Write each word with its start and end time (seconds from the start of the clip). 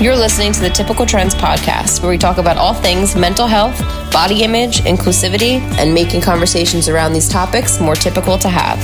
You're 0.00 0.14
listening 0.14 0.52
to 0.52 0.60
the 0.60 0.70
Typical 0.72 1.04
Trendz 1.04 1.34
podcast, 1.34 2.00
where 2.00 2.10
we 2.10 2.16
talk 2.16 2.38
about 2.38 2.56
all 2.56 2.72
things 2.72 3.16
mental 3.16 3.48
health, 3.48 3.76
body 4.12 4.44
image, 4.44 4.82
inclusivity, 4.82 5.58
and 5.78 5.92
making 5.92 6.20
conversations 6.20 6.88
around 6.88 7.12
these 7.12 7.28
topics 7.28 7.80
more 7.80 7.96
typical 7.96 8.38
to 8.38 8.48
have. 8.48 8.78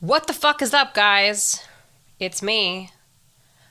What 0.00 0.26
the 0.26 0.34
fuck 0.34 0.60
is 0.60 0.74
up, 0.74 0.92
guys? 0.92 1.64
It's 2.20 2.42
me, 2.42 2.90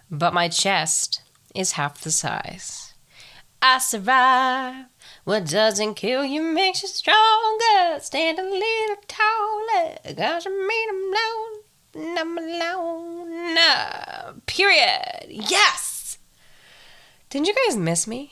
but 0.10 0.34
my 0.34 0.50
chest 0.50 1.22
is 1.54 1.74
half 1.74 2.02
the 2.02 2.10
size. 2.10 2.96
I 3.62 3.78
survive. 3.78 4.86
What 5.26 5.48
doesn't 5.48 5.96
kill 5.96 6.24
you 6.24 6.44
makes 6.44 6.84
you 6.84 6.88
stronger. 6.88 8.00
Stand 8.00 8.38
a 8.38 8.44
little 8.44 8.96
taller. 9.08 9.98
Cause 10.16 10.46
you 10.46 10.68
mean 10.68 11.16
I'm 11.96 11.98
alone. 11.98 12.18
I'm 12.20 12.38
alone. 12.38 13.58
Period. 14.46 15.26
Yes. 15.30 16.20
Didn't 17.32 17.48
you 17.48 17.56
guys 17.66 17.76
miss 17.76 18.06
me? 18.06 18.32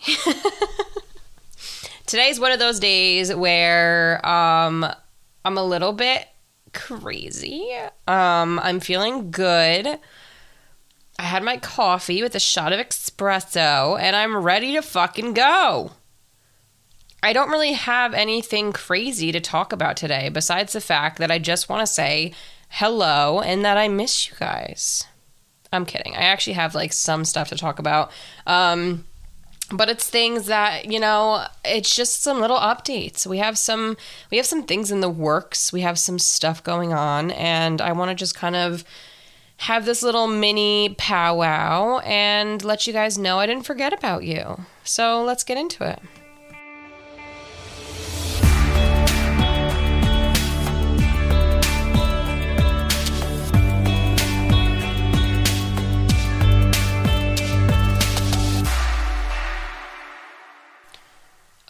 Today's 2.05 2.39
one 2.39 2.51
of 2.51 2.59
those 2.59 2.79
days 2.79 3.33
where 3.33 4.23
um, 4.23 4.85
I'm 5.43 5.57
a 5.57 5.63
little 5.63 5.93
bit 5.93 6.27
crazy. 6.73 7.71
Um, 8.07 8.59
I'm 8.59 8.79
feeling 8.79 9.31
good. 9.31 9.97
I 11.17 11.23
had 11.23 11.41
my 11.41 11.57
coffee 11.57 12.21
with 12.21 12.35
a 12.35 12.39
shot 12.39 12.71
of 12.71 12.79
espresso 12.79 13.99
and 13.99 14.15
I'm 14.15 14.37
ready 14.37 14.73
to 14.73 14.83
fucking 14.83 15.33
go. 15.33 15.93
I 17.23 17.31
don't 17.31 17.49
really 17.49 17.71
have 17.71 18.13
anything 18.13 18.73
crazy 18.73 19.31
to 19.31 19.39
talk 19.39 19.71
about 19.71 19.95
today 19.95 20.27
besides 20.27 20.73
the 20.73 20.81
fact 20.81 21.19
that 21.19 21.31
I 21.31 21.39
just 21.39 21.69
want 21.69 21.79
to 21.79 21.91
say 21.91 22.33
hello 22.67 23.39
and 23.39 23.63
that 23.63 23.77
I 23.77 23.87
miss 23.87 24.29
you 24.29 24.35
guys. 24.37 25.07
I'm 25.71 25.85
kidding. 25.85 26.15
I 26.15 26.23
actually 26.23 26.53
have 26.53 26.75
like 26.75 26.91
some 26.91 27.23
stuff 27.23 27.47
to 27.47 27.55
talk 27.55 27.79
about. 27.79 28.11
Um, 28.45 29.05
but 29.71 29.89
it's 29.89 30.09
things 30.09 30.47
that 30.47 30.91
you 30.91 30.99
know 30.99 31.47
it's 31.63 31.95
just 31.95 32.21
some 32.21 32.39
little 32.41 32.57
updates 32.57 33.25
we 33.25 33.37
have 33.37 33.57
some 33.57 33.95
we 34.29 34.37
have 34.37 34.45
some 34.45 34.61
things 34.61 34.91
in 34.91 34.99
the 34.99 35.09
works 35.09 35.71
we 35.71 35.81
have 35.81 35.97
some 35.97 36.19
stuff 36.19 36.61
going 36.63 36.93
on 36.93 37.31
and 37.31 37.81
i 37.81 37.91
want 37.91 38.09
to 38.09 38.15
just 38.15 38.35
kind 38.35 38.57
of 38.57 38.83
have 39.57 39.85
this 39.85 40.03
little 40.03 40.27
mini 40.27 40.93
powwow 40.97 41.99
and 41.99 42.63
let 42.63 42.85
you 42.85 42.91
guys 42.91 43.17
know 43.17 43.39
i 43.39 43.47
didn't 43.47 43.65
forget 43.65 43.93
about 43.93 44.23
you 44.23 44.65
so 44.83 45.23
let's 45.23 45.45
get 45.45 45.57
into 45.57 45.89
it 45.89 45.99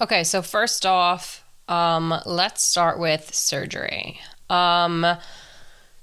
Okay, 0.04 0.26
so 0.26 0.42
first 0.42 0.86
off, 0.86 1.46
um, 1.70 2.14
let's 2.26 2.62
start 2.62 3.00
with 3.00 3.34
surgery. 3.34 4.20
Um, 4.50 5.06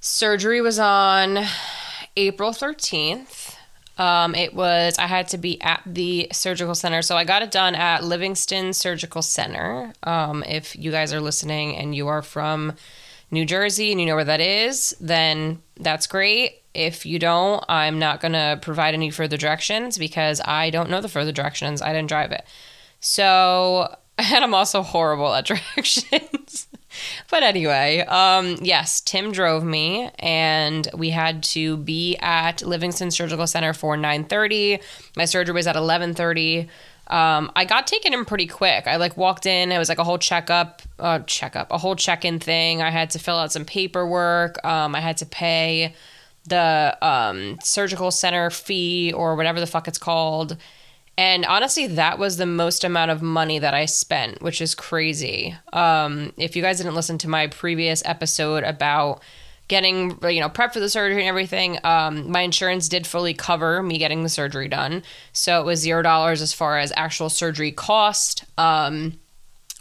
surgery 0.00 0.62
was 0.62 0.78
on 0.78 1.44
April 2.16 2.52
13th. 2.52 3.56
Um, 3.98 4.34
it 4.34 4.54
was, 4.54 4.98
I 4.98 5.06
had 5.06 5.28
to 5.28 5.36
be 5.36 5.60
at 5.60 5.82
the 5.84 6.28
surgical 6.32 6.74
center. 6.74 7.02
So 7.02 7.14
I 7.14 7.24
got 7.24 7.42
it 7.42 7.50
done 7.50 7.74
at 7.74 8.02
Livingston 8.02 8.72
Surgical 8.72 9.20
Center. 9.20 9.92
Um, 10.02 10.44
if 10.44 10.74
you 10.74 10.90
guys 10.90 11.12
are 11.12 11.20
listening 11.20 11.76
and 11.76 11.94
you 11.94 12.08
are 12.08 12.22
from 12.22 12.72
New 13.30 13.44
Jersey 13.44 13.90
and 13.92 14.00
you 14.00 14.06
know 14.06 14.14
where 14.14 14.24
that 14.24 14.40
is, 14.40 14.96
then 14.98 15.60
that's 15.76 16.06
great. 16.06 16.62
If 16.72 17.04
you 17.04 17.18
don't, 17.18 17.62
I'm 17.68 17.98
not 17.98 18.22
going 18.22 18.32
to 18.32 18.58
provide 18.62 18.94
any 18.94 19.10
further 19.10 19.36
directions 19.36 19.98
because 19.98 20.40
I 20.42 20.70
don't 20.70 20.88
know 20.88 21.02
the 21.02 21.08
further 21.08 21.32
directions. 21.32 21.82
I 21.82 21.92
didn't 21.92 22.08
drive 22.08 22.32
it. 22.32 22.46
So, 23.00 23.94
and 24.18 24.44
I'm 24.44 24.54
also 24.54 24.82
horrible 24.82 25.34
at 25.34 25.46
directions. 25.76 26.68
but 27.30 27.42
anyway, 27.42 28.00
um, 28.00 28.56
yes, 28.60 29.00
Tim 29.00 29.32
drove 29.32 29.64
me, 29.64 30.10
and 30.18 30.86
we 30.94 31.10
had 31.10 31.42
to 31.44 31.76
be 31.78 32.16
at 32.16 32.62
Livingston 32.62 33.10
Surgical 33.10 33.46
Center 33.46 33.72
for 33.72 33.96
9:30. 33.96 34.82
My 35.16 35.24
surgery 35.24 35.54
was 35.54 35.66
at 35.66 35.76
11:30. 35.76 36.68
Um, 37.08 37.50
I 37.56 37.64
got 37.64 37.88
taken 37.88 38.14
in 38.14 38.24
pretty 38.24 38.46
quick. 38.46 38.86
I 38.86 38.94
like 38.94 39.16
walked 39.16 39.44
in. 39.44 39.72
It 39.72 39.78
was 39.78 39.88
like 39.88 39.98
a 39.98 40.04
whole 40.04 40.18
checkup, 40.18 40.80
uh, 41.00 41.18
checkup, 41.20 41.72
a 41.72 41.78
whole 41.78 41.96
check-in 41.96 42.38
thing. 42.38 42.82
I 42.82 42.90
had 42.90 43.10
to 43.10 43.18
fill 43.18 43.34
out 43.36 43.50
some 43.50 43.64
paperwork. 43.64 44.64
Um, 44.64 44.94
I 44.94 45.00
had 45.00 45.16
to 45.16 45.26
pay 45.26 45.96
the 46.46 46.96
um, 47.02 47.58
surgical 47.64 48.12
center 48.12 48.48
fee 48.48 49.12
or 49.12 49.34
whatever 49.34 49.58
the 49.58 49.66
fuck 49.66 49.88
it's 49.88 49.98
called 49.98 50.56
and 51.20 51.44
honestly, 51.44 51.86
that 51.86 52.18
was 52.18 52.38
the 52.38 52.46
most 52.46 52.82
amount 52.82 53.10
of 53.10 53.20
money 53.20 53.58
that 53.58 53.74
I 53.74 53.84
spent, 53.84 54.40
which 54.40 54.62
is 54.62 54.74
crazy. 54.74 55.54
Um, 55.70 56.32
if 56.38 56.56
you 56.56 56.62
guys 56.62 56.78
didn't 56.78 56.94
listen 56.94 57.18
to 57.18 57.28
my 57.28 57.46
previous 57.48 58.02
episode 58.06 58.64
about 58.64 59.22
getting, 59.68 60.18
you 60.22 60.40
know, 60.40 60.48
prep 60.48 60.72
for 60.72 60.80
the 60.80 60.88
surgery 60.88 61.20
and 61.20 61.28
everything, 61.28 61.78
um, 61.84 62.32
my 62.32 62.40
insurance 62.40 62.88
did 62.88 63.06
fully 63.06 63.34
cover 63.34 63.82
me 63.82 63.98
getting 63.98 64.22
the 64.22 64.30
surgery 64.30 64.66
done. 64.66 65.02
So 65.34 65.60
it 65.60 65.66
was 65.66 65.80
zero 65.80 66.00
dollars 66.00 66.40
as 66.40 66.54
far 66.54 66.78
as 66.78 66.90
actual 66.96 67.28
surgery 67.28 67.70
cost. 67.70 68.46
Um, 68.56 69.20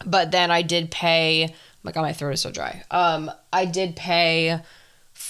but 0.06 0.32
then 0.32 0.52
I 0.52 0.62
did 0.62 0.92
pay. 0.92 1.48
Oh 1.48 1.56
my 1.84 1.94
god, 1.94 2.02
my 2.02 2.12
throat 2.12 2.34
is 2.34 2.42
so 2.42 2.52
dry. 2.52 2.84
Um, 2.92 3.32
I 3.54 3.64
did 3.64 3.96
pay 3.96 4.60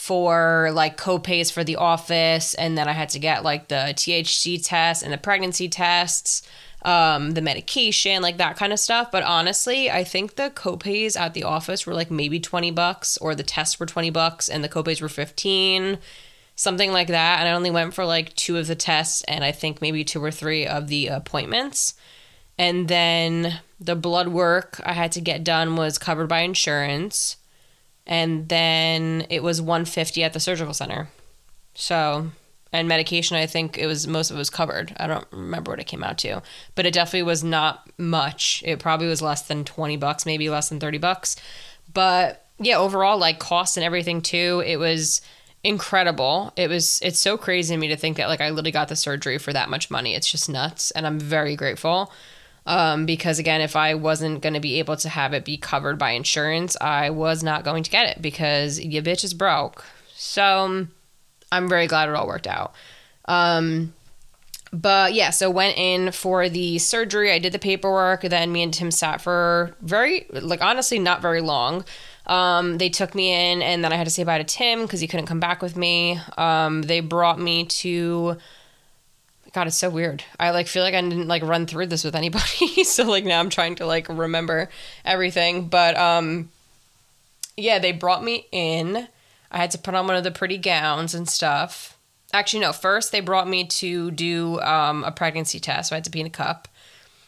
for 0.09 0.71
like 0.73 0.97
co-pays 0.97 1.51
for 1.51 1.63
the 1.63 1.75
office 1.75 2.55
and 2.55 2.75
then 2.75 2.87
i 2.87 2.91
had 2.93 3.09
to 3.09 3.19
get 3.19 3.43
like 3.43 3.67
the 3.67 3.93
thc 3.95 4.59
test 4.65 5.03
and 5.03 5.13
the 5.13 5.19
pregnancy 5.19 5.69
tests 5.69 6.41
um, 6.81 7.31
the 7.31 7.41
medication 7.41 8.23
like 8.23 8.37
that 8.37 8.55
kind 8.55 8.71
of 8.73 8.79
stuff. 8.79 9.11
But 9.11 9.21
honestly 9.21 9.91
i 9.91 10.03
think 10.03 10.35
the 10.35 10.49
co-pays 10.49 11.15
at 11.15 11.35
the 11.35 11.43
office 11.43 11.85
were 11.85 11.93
like 11.93 12.09
maybe 12.09 12.39
20 12.39 12.71
bucks 12.71 13.17
or 13.17 13.35
the 13.35 13.43
tests 13.43 13.79
were 13.79 13.85
20 13.85 14.09
bucks 14.09 14.49
and 14.49 14.63
the 14.63 14.69
co-pays 14.69 14.99
were 14.99 15.09
15 15.09 15.99
something 16.55 16.91
like 16.91 17.09
that. 17.09 17.39
And 17.39 17.47
i 17.47 17.51
only 17.51 17.69
went 17.69 17.93
for 17.93 18.03
like 18.03 18.33
two 18.33 18.57
of 18.57 18.65
the 18.65 18.75
tests 18.75 19.23
and 19.27 19.43
i 19.43 19.51
think 19.51 19.79
maybe 19.79 20.03
two 20.03 20.23
or 20.23 20.31
three 20.31 20.65
of 20.65 20.87
the 20.87 21.05
appointments. 21.05 21.93
And 22.57 22.87
then 22.87 23.59
the 23.79 23.95
blood 23.95 24.29
work 24.29 24.81
i 24.83 24.93
had 24.93 25.11
to 25.11 25.21
get 25.21 25.43
done 25.43 25.75
was 25.75 25.99
covered 25.99 26.29
by 26.29 26.39
insurance 26.39 27.35
and 28.09 28.49
then 28.49 29.27
it 29.29 29.43
was 29.43 29.61
150 29.61 30.23
at 30.23 30.33
the 30.33 30.39
surgical 30.39 30.73
center. 30.73 31.09
So, 31.75 32.31
and 32.73 32.87
medication, 32.87 33.37
I 33.37 33.45
think 33.45 33.77
it 33.77 33.85
was 33.85 34.07
most 34.07 34.31
of 34.31 34.35
it 34.35 34.39
was 34.39 34.49
covered. 34.49 34.93
I 34.99 35.05
don't 35.05 35.27
remember 35.31 35.71
what 35.71 35.79
it 35.79 35.85
came 35.85 36.03
out 36.03 36.17
to, 36.19 36.41
but 36.73 36.87
it 36.87 36.93
definitely 36.93 37.23
was 37.23 37.43
not 37.43 37.87
much. 37.99 38.63
It 38.65 38.79
probably 38.79 39.07
was 39.07 39.21
less 39.21 39.43
than 39.43 39.63
20 39.63 39.95
bucks, 39.97 40.25
maybe 40.25 40.49
less 40.49 40.69
than 40.69 40.79
30 40.79 40.97
bucks. 40.97 41.35
But 41.93 42.47
yeah, 42.57 42.77
overall, 42.77 43.19
like 43.19 43.37
costs 43.37 43.77
and 43.77 43.83
everything 43.83 44.21
too, 44.23 44.63
it 44.65 44.77
was 44.77 45.21
incredible. 45.63 46.51
It 46.55 46.67
was, 46.67 46.99
it's 47.03 47.19
so 47.19 47.37
crazy 47.37 47.75
to 47.75 47.79
me 47.79 47.89
to 47.89 47.95
think 47.95 48.17
that 48.17 48.27
like 48.27 48.41
I 48.41 48.49
literally 48.49 48.71
got 48.71 48.87
the 48.87 48.95
surgery 48.95 49.37
for 49.37 49.53
that 49.53 49.69
much 49.69 49.91
money. 49.91 50.15
It's 50.15 50.29
just 50.29 50.49
nuts. 50.49 50.89
And 50.91 51.05
I'm 51.05 51.19
very 51.19 51.55
grateful. 51.55 52.11
Um, 52.65 53.05
because 53.05 53.39
again, 53.39 53.61
if 53.61 53.75
I 53.75 53.95
wasn't 53.95 54.41
going 54.41 54.53
to 54.53 54.59
be 54.59 54.79
able 54.79 54.95
to 54.97 55.09
have 55.09 55.33
it 55.33 55.45
be 55.45 55.57
covered 55.57 55.97
by 55.97 56.11
insurance, 56.11 56.77
I 56.79 57.09
was 57.09 57.41
not 57.43 57.63
going 57.63 57.83
to 57.83 57.89
get 57.89 58.07
it 58.07 58.21
because 58.21 58.79
your 58.79 59.01
bitch 59.01 59.23
is 59.23 59.33
broke. 59.33 59.83
So 60.13 60.87
I'm 61.51 61.69
very 61.69 61.87
glad 61.87 62.09
it 62.09 62.15
all 62.15 62.27
worked 62.27 62.47
out. 62.47 62.73
Um, 63.25 63.93
but 64.71 65.13
yeah, 65.13 65.31
so 65.31 65.49
went 65.49 65.77
in 65.77 66.11
for 66.11 66.47
the 66.47 66.77
surgery. 66.77 67.31
I 67.31 67.39
did 67.39 67.53
the 67.53 67.59
paperwork. 67.59 68.21
Then 68.21 68.51
me 68.51 68.61
and 68.61 68.73
Tim 68.73 68.91
sat 68.91 69.21
for 69.21 69.75
very, 69.81 70.27
like, 70.31 70.61
honestly, 70.61 70.99
not 70.99 71.21
very 71.21 71.41
long. 71.41 71.85
Um, 72.27 72.77
they 72.77 72.89
took 72.89 73.15
me 73.15 73.31
in, 73.33 73.63
and 73.63 73.83
then 73.83 73.91
I 73.91 73.95
had 73.95 74.05
to 74.05 74.11
say 74.11 74.23
bye 74.23 74.37
to 74.37 74.43
Tim 74.43 74.83
because 74.83 74.99
he 74.99 75.07
couldn't 75.07 75.25
come 75.25 75.39
back 75.39 75.63
with 75.63 75.75
me. 75.75 76.19
Um, 76.37 76.83
they 76.83 76.99
brought 76.99 77.39
me 77.39 77.65
to 77.65 78.37
God, 79.53 79.67
it's 79.67 79.77
so 79.77 79.89
weird. 79.89 80.23
I 80.39 80.51
like 80.51 80.67
feel 80.67 80.83
like 80.83 80.93
I 80.93 81.01
didn't 81.01 81.27
like 81.27 81.43
run 81.43 81.65
through 81.65 81.87
this 81.87 82.03
with 82.03 82.15
anybody. 82.15 82.83
so 82.83 83.03
like 83.03 83.25
now 83.25 83.39
I'm 83.39 83.49
trying 83.49 83.75
to 83.75 83.85
like 83.85 84.07
remember 84.09 84.69
everything. 85.03 85.67
But 85.67 85.97
um 85.97 86.49
yeah, 87.57 87.79
they 87.79 87.91
brought 87.91 88.23
me 88.23 88.47
in. 88.51 89.07
I 89.51 89.57
had 89.57 89.71
to 89.71 89.77
put 89.77 89.95
on 89.95 90.07
one 90.07 90.15
of 90.15 90.23
the 90.23 90.31
pretty 90.31 90.57
gowns 90.57 91.13
and 91.13 91.27
stuff. 91.27 91.97
Actually, 92.31 92.61
no, 92.61 92.71
first 92.71 93.11
they 93.11 93.21
brought 93.21 93.47
me 93.47 93.65
to 93.65 94.11
do 94.11 94.59
um, 94.61 95.03
a 95.03 95.11
pregnancy 95.11 95.59
test. 95.59 95.89
So 95.89 95.95
I 95.95 95.97
had 95.97 96.03
to 96.03 96.11
pee 96.11 96.19
in 96.19 96.27
a 96.27 96.29
cup. 96.29 96.67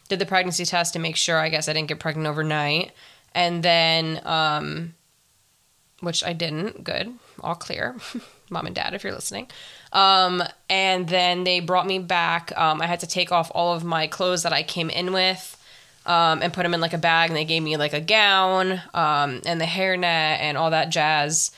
Did 0.07 0.19
the 0.19 0.27
pregnancy 0.27 0.63
test 0.63 0.93
to 0.93 0.99
make 0.99 1.15
sure 1.15 1.39
I 1.39 1.49
guess 1.49 1.67
I 1.67 1.73
didn't 1.73 1.87
get 1.87 1.99
pregnant 1.99 2.27
overnight. 2.27 2.91
And 3.33 3.63
then 3.63 4.21
um 4.25 4.93
which 6.01 6.23
I 6.23 6.33
didn't. 6.33 6.83
Good. 6.83 7.13
All 7.39 7.55
clear. 7.55 7.95
Mom 8.49 8.65
and 8.65 8.75
dad, 8.75 8.93
if 8.93 9.03
you're 9.03 9.13
listening. 9.13 9.47
Um, 9.93 10.41
and 10.69 11.07
then 11.09 11.43
they 11.43 11.59
brought 11.59 11.85
me 11.85 11.99
back. 11.99 12.51
Um, 12.57 12.81
I 12.81 12.87
had 12.87 13.01
to 13.01 13.07
take 13.07 13.31
off 13.31 13.51
all 13.53 13.73
of 13.73 13.83
my 13.83 14.07
clothes 14.07 14.43
that 14.43 14.53
I 14.53 14.63
came 14.63 14.89
in 14.89 15.11
with. 15.13 15.57
um, 16.05 16.41
and 16.41 16.51
put 16.51 16.63
them 16.63 16.73
in 16.73 16.81
like 16.81 16.93
a 16.93 16.97
bag. 16.97 17.29
And 17.29 17.37
they 17.37 17.45
gave 17.45 17.61
me 17.61 17.77
like 17.77 17.93
a 17.93 18.01
gown 18.01 18.81
um, 18.93 19.41
and 19.45 19.61
the 19.61 19.65
hairnet 19.65 20.03
and 20.41 20.57
all 20.57 20.71
that 20.71 20.89
jazz. 20.89 21.51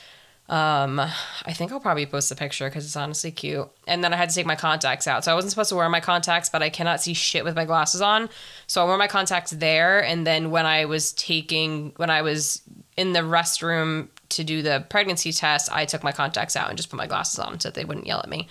Um, 0.50 1.00
I 1.00 1.54
think 1.54 1.72
I'll 1.72 1.80
probably 1.80 2.06
post 2.06 2.30
the 2.30 2.36
picture 2.36 2.68
because 2.68 2.86
it's 2.86 2.98
honestly 2.98 3.32
cute. 3.32 3.70
And 3.88 4.04
then 4.04 4.14
I 4.14 4.18
had 4.18 4.30
to 4.30 4.36
take 4.36 4.46
my 4.46 4.56
contacts 4.56 5.08
out. 5.08 5.24
So 5.24 5.32
I 5.32 5.36
wasn't 5.36 5.52
supposed 5.52 5.70
to 5.70 5.76
wear 5.76 5.88
my 5.90 6.02
contacts, 6.02 6.50
but 6.50 6.62
I 6.62 6.70
cannot 6.70 7.02
see 7.02 7.14
shit 7.14 7.46
with 7.46 7.56
my 7.56 7.66
glasses 7.66 8.02
on. 8.02 8.30
So 8.68 8.84
I 8.84 8.86
wore 8.86 8.98
my 8.98 9.08
contacts 9.08 9.52
there. 9.52 10.04
And 10.04 10.28
then 10.28 10.52
when 10.52 10.66
I 10.66 10.86
was 10.86 11.14
taking, 11.14 11.94
when 11.96 12.10
I 12.10 12.22
was 12.22 12.62
in 12.98 13.14
the 13.14 13.22
restroom 13.22 14.10
to 14.30 14.44
do 14.44 14.62
the 14.62 14.86
pregnancy 14.90 15.32
test, 15.32 15.72
I 15.72 15.86
took 15.86 16.04
my 16.04 16.12
contacts 16.12 16.56
out 16.56 16.68
and 16.68 16.78
just 16.78 16.90
put 16.90 16.98
my 16.98 17.08
glasses 17.08 17.40
on 17.40 17.60
so 17.60 17.70
they 17.70 17.86
wouldn't 17.86 18.08
yell 18.08 18.20
at 18.20 18.30
me. 18.30 18.48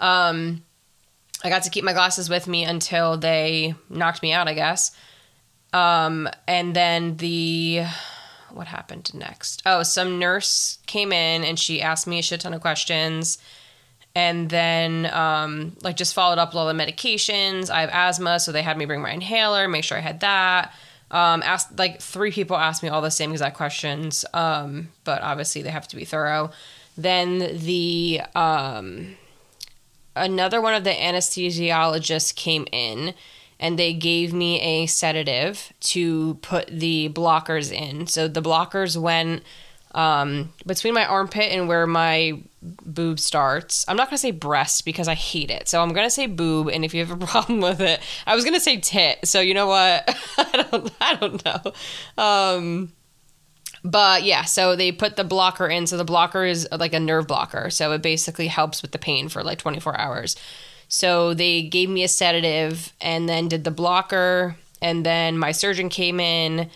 Um, 0.00 0.64
I 1.44 1.48
got 1.48 1.62
to 1.62 1.70
keep 1.70 1.84
my 1.84 1.92
glasses 1.92 2.28
with 2.28 2.48
me 2.48 2.64
until 2.64 3.16
they 3.16 3.74
knocked 3.88 4.22
me 4.22 4.32
out, 4.32 4.48
I 4.48 4.54
guess. 4.54 4.90
Um, 5.72 6.28
and 6.48 6.74
then 6.74 7.18
the 7.18 7.84
what 8.52 8.66
happened 8.66 9.12
next? 9.14 9.62
Oh, 9.66 9.82
some 9.82 10.18
nurse 10.18 10.78
came 10.86 11.12
in 11.12 11.44
and 11.44 11.58
she 11.58 11.82
asked 11.82 12.06
me 12.06 12.18
a 12.18 12.22
shit 12.22 12.40
ton 12.40 12.54
of 12.54 12.60
questions. 12.60 13.38
And 14.14 14.48
then, 14.48 15.06
um, 15.12 15.76
like, 15.82 15.96
just 15.96 16.14
followed 16.14 16.38
up 16.38 16.50
with 16.50 16.56
all 16.56 16.66
the 16.66 16.72
medications. 16.72 17.68
I 17.68 17.82
have 17.82 17.90
asthma, 17.92 18.40
so 18.40 18.50
they 18.50 18.62
had 18.62 18.78
me 18.78 18.86
bring 18.86 19.02
my 19.02 19.12
inhaler, 19.12 19.68
make 19.68 19.84
sure 19.84 19.98
I 19.98 20.00
had 20.00 20.20
that. 20.20 20.72
Um, 21.10 21.42
asked 21.44 21.78
like 21.78 22.00
three 22.00 22.32
people 22.32 22.56
asked 22.56 22.82
me 22.82 22.88
all 22.88 23.00
the 23.00 23.10
same 23.12 23.30
exact 23.30 23.56
questions, 23.56 24.24
um, 24.34 24.88
but 25.04 25.22
obviously 25.22 25.62
they 25.62 25.70
have 25.70 25.86
to 25.88 25.96
be 25.96 26.04
thorough. 26.04 26.50
Then 26.96 27.58
the 27.58 28.22
um, 28.34 29.16
another 30.16 30.60
one 30.60 30.74
of 30.74 30.82
the 30.82 30.90
anesthesiologists 30.90 32.34
came 32.34 32.66
in 32.72 33.14
and 33.58 33.78
they 33.78 33.92
gave 33.92 34.32
me 34.32 34.60
a 34.60 34.86
sedative 34.86 35.72
to 35.80 36.34
put 36.36 36.66
the 36.68 37.08
blockers 37.10 37.72
in. 37.72 38.06
So 38.06 38.28
the 38.28 38.42
blockers 38.42 38.96
went 38.96 39.42
um, 39.96 40.52
between 40.66 40.92
my 40.92 41.06
armpit 41.06 41.50
and 41.52 41.68
where 41.68 41.86
my 41.86 42.42
boob 42.62 43.18
starts. 43.18 43.84
I'm 43.88 43.96
not 43.96 44.08
gonna 44.08 44.18
say 44.18 44.30
breast 44.30 44.84
because 44.84 45.08
I 45.08 45.14
hate 45.14 45.50
it. 45.50 45.68
So 45.68 45.82
I'm 45.82 45.92
gonna 45.92 46.10
say 46.10 46.26
boob. 46.26 46.68
And 46.68 46.84
if 46.84 46.92
you 46.92 47.04
have 47.04 47.22
a 47.22 47.26
problem 47.26 47.60
with 47.60 47.80
it, 47.80 48.00
I 48.26 48.34
was 48.34 48.44
gonna 48.44 48.60
say 48.60 48.76
tit. 48.76 49.20
So 49.24 49.40
you 49.40 49.54
know 49.54 49.66
what? 49.66 50.14
I 50.38 50.66
don't. 50.70 50.92
I 51.00 51.14
don't 51.14 51.44
know. 51.44 52.22
Um, 52.22 52.92
but 53.82 54.24
yeah, 54.24 54.42
so 54.44 54.76
they 54.76 54.92
put 54.92 55.16
the 55.16 55.24
blocker 55.24 55.66
in. 55.68 55.86
So 55.86 55.96
the 55.96 56.04
blocker 56.04 56.44
is 56.44 56.68
like 56.72 56.92
a 56.92 57.00
nerve 57.00 57.26
blocker. 57.26 57.70
So 57.70 57.92
it 57.92 58.02
basically 58.02 58.48
helps 58.48 58.82
with 58.82 58.90
the 58.90 58.98
pain 58.98 59.28
for 59.28 59.42
like 59.42 59.58
24 59.58 59.98
hours. 59.98 60.36
So 60.88 61.34
they 61.34 61.62
gave 61.62 61.88
me 61.88 62.04
a 62.04 62.08
sedative 62.08 62.92
and 63.00 63.28
then 63.28 63.48
did 63.48 63.64
the 63.64 63.70
blocker. 63.70 64.56
And 64.80 65.04
then 65.04 65.38
my 65.38 65.52
surgeon 65.52 65.88
came 65.88 66.20
in 66.20 66.70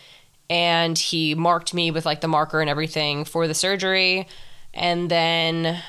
and 0.48 0.98
he 0.98 1.34
marked 1.34 1.72
me 1.74 1.90
with 1.90 2.06
like 2.06 2.20
the 2.20 2.28
marker 2.28 2.60
and 2.60 2.68
everything 2.68 3.24
for 3.24 3.46
the 3.46 3.54
surgery. 3.54 4.26
And 4.74 5.10
then 5.10 5.80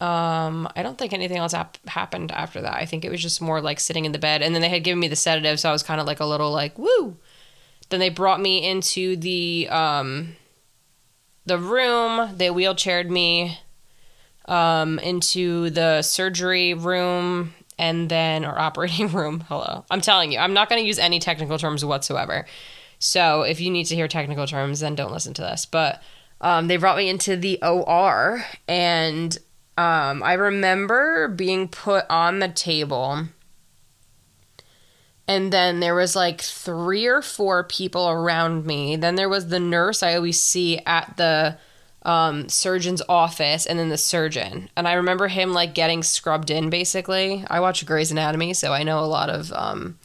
um, 0.00 0.68
I 0.76 0.82
don't 0.82 0.96
think 0.96 1.12
anything 1.12 1.36
else 1.36 1.52
ap- 1.52 1.84
happened 1.88 2.32
after 2.32 2.60
that. 2.62 2.74
I 2.74 2.86
think 2.86 3.04
it 3.04 3.10
was 3.10 3.20
just 3.20 3.42
more 3.42 3.60
like 3.60 3.80
sitting 3.80 4.04
in 4.04 4.12
the 4.12 4.18
bed. 4.18 4.40
And 4.40 4.54
then 4.54 4.62
they 4.62 4.68
had 4.68 4.84
given 4.84 5.00
me 5.00 5.08
the 5.08 5.16
sedative. 5.16 5.60
So 5.60 5.68
I 5.68 5.72
was 5.72 5.82
kind 5.82 6.00
of 6.00 6.06
like 6.06 6.20
a 6.20 6.26
little 6.26 6.52
like, 6.52 6.78
woo. 6.78 7.16
Then 7.88 8.00
they 8.00 8.08
brought 8.08 8.40
me 8.40 8.66
into 8.66 9.16
the 9.16 9.68
um, 9.68 10.36
the 11.44 11.58
room. 11.58 12.36
They 12.36 12.48
wheelchaired 12.48 13.10
me 13.10 13.58
um, 14.50 14.98
into 14.98 15.70
the 15.70 16.02
surgery 16.02 16.74
room 16.74 17.54
and 17.78 18.10
then 18.10 18.44
or 18.44 18.58
operating 18.58 19.08
room. 19.08 19.44
Hello. 19.48 19.86
I'm 19.90 20.02
telling 20.02 20.32
you, 20.32 20.38
I'm 20.38 20.52
not 20.52 20.68
going 20.68 20.82
to 20.82 20.86
use 20.86 20.98
any 20.98 21.18
technical 21.18 21.56
terms 21.56 21.84
whatsoever. 21.84 22.44
So 22.98 23.42
if 23.42 23.60
you 23.60 23.70
need 23.70 23.84
to 23.84 23.94
hear 23.94 24.08
technical 24.08 24.46
terms, 24.46 24.80
then 24.80 24.94
don't 24.94 25.12
listen 25.12 25.32
to 25.34 25.42
this. 25.42 25.64
But 25.64 26.02
um, 26.42 26.68
they 26.68 26.76
brought 26.76 26.98
me 26.98 27.08
into 27.08 27.36
the 27.36 27.58
OR, 27.62 28.44
and 28.68 29.36
um, 29.78 30.22
I 30.22 30.34
remember 30.34 31.28
being 31.28 31.68
put 31.68 32.04
on 32.10 32.40
the 32.40 32.48
table. 32.48 33.26
And 35.26 35.52
then 35.52 35.80
there 35.80 35.94
was 35.94 36.16
like 36.16 36.40
three 36.40 37.06
or 37.06 37.22
four 37.22 37.64
people 37.64 38.08
around 38.08 38.66
me. 38.66 38.96
Then 38.96 39.14
there 39.14 39.28
was 39.28 39.48
the 39.48 39.60
nurse 39.60 40.02
I 40.02 40.16
always 40.16 40.40
see 40.40 40.78
at 40.84 41.16
the 41.16 41.56
um, 42.02 42.48
surgeon's 42.48 43.02
office 43.08 43.66
and 43.66 43.78
then 43.78 43.88
the 43.88 43.98
surgeon. 43.98 44.70
And 44.76 44.88
I 44.88 44.94
remember 44.94 45.28
him 45.28 45.52
like 45.52 45.74
getting 45.74 46.02
scrubbed 46.02 46.50
in 46.50 46.70
basically. 46.70 47.44
I 47.48 47.60
watch 47.60 47.84
Grey's 47.84 48.10
Anatomy, 48.10 48.54
so 48.54 48.72
I 48.72 48.82
know 48.82 49.00
a 49.00 49.06
lot 49.06 49.28
of 49.28 49.52
um, 49.52 49.98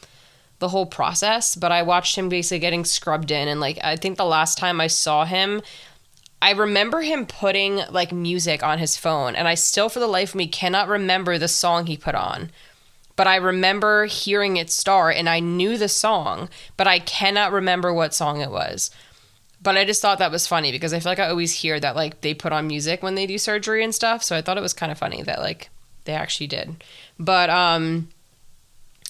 the 0.60 0.70
whole 0.70 0.86
process, 0.86 1.56
but 1.56 1.72
I 1.72 1.84
watched 1.84 2.18
him 2.18 2.30
basically 2.30 2.60
getting 2.60 2.86
scrubbed 2.86 3.32
in. 3.32 3.48
And 3.48 3.60
like, 3.60 3.80
I 3.84 3.96
think 3.96 4.18
the 4.18 4.26
last 4.26 4.58
time 4.58 4.82
I 4.82 4.88
saw 4.88 5.26
him, 5.26 5.62
I 6.42 6.52
remember 6.52 7.02
him 7.02 7.26
putting 7.26 7.78
like 7.90 8.12
music 8.12 8.62
on 8.62 8.78
his 8.78 8.98
phone. 8.98 9.36
And 9.36 9.48
I 9.48 9.56
still, 9.56 9.90
for 9.90 10.00
the 10.00 10.08
life 10.08 10.30
of 10.30 10.36
me, 10.36 10.48
cannot 10.48 10.88
remember 10.88 11.38
the 11.38 11.48
song 11.48 11.86
he 11.86 11.98
put 11.98 12.16
on. 12.16 12.52
But 13.16 13.28
I 13.28 13.38
remember 13.38 14.06
hearing 14.06 14.58
it 14.58 14.70
start 14.70 15.16
and 15.16 15.30
I 15.30 15.40
knew 15.40 15.78
the 15.78 15.88
song, 15.88 16.50
but 16.76 16.88
I 16.88 17.00
cannot 17.00 17.54
remember 17.54 17.94
what 17.94 18.14
song 18.14 18.42
it 18.42 18.52
was. 18.52 18.92
But 19.66 19.78
I 19.78 19.84
just 19.84 20.00
thought 20.00 20.20
that 20.20 20.32
was 20.32 20.46
funny 20.46 20.72
because 20.72 20.94
I 20.94 21.00
feel 21.00 21.12
like 21.12 21.18
I 21.18 21.28
always 21.28 21.52
hear 21.52 21.80
that 21.80 21.96
like 21.96 22.22
they 22.22 22.36
put 22.36 22.54
on 22.54 22.68
music 22.68 23.02
when 23.02 23.16
they 23.16 23.26
do 23.26 23.40
surgery 23.40 23.84
and 23.84 23.96
stuff. 23.96 24.22
So 24.22 24.38
I 24.38 24.42
thought 24.44 24.60
it 24.60 24.62
was 24.62 24.74
kind 24.74 24.92
of 24.92 25.00
funny 25.00 25.24
that 25.24 25.40
like 25.40 25.72
they 26.04 26.14
actually 26.14 26.46
did. 26.46 26.84
But 27.18 27.50
um 27.50 28.10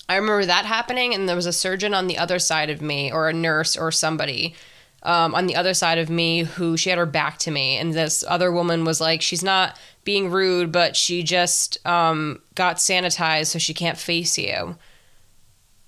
I 0.07 0.15
remember 0.15 0.45
that 0.45 0.65
happening 0.65 1.13
and 1.13 1.27
there 1.27 1.35
was 1.35 1.45
a 1.45 1.51
surgeon 1.51 1.93
on 1.93 2.07
the 2.07 2.17
other 2.17 2.39
side 2.39 2.69
of 2.69 2.81
me 2.81 3.11
or 3.11 3.27
a 3.27 3.33
nurse 3.33 3.75
or 3.75 3.91
somebody 3.91 4.55
um, 5.03 5.35
on 5.35 5.45
the 5.45 5.57
other 5.57 5.73
side 5.73 5.97
of 5.97 6.09
me 6.09 6.43
who 6.43 6.77
she 6.77 6.89
had 6.89 6.99
her 6.99 7.05
back 7.05 7.37
to 7.39 7.51
me 7.51 7.77
and 7.77 7.93
this 7.93 8.23
other 8.25 8.49
woman 8.49 8.85
was 8.85 9.01
like 9.01 9.21
she's 9.21 9.43
not 9.43 9.77
being 10.05 10.31
rude 10.31 10.71
but 10.71 10.95
she 10.95 11.21
just 11.21 11.85
um, 11.85 12.39
got 12.53 12.77
sanitized 12.77 13.47
so 13.47 13.59
she 13.59 13.73
can't 13.73 13.97
face 13.97 14.37
you 14.37 14.77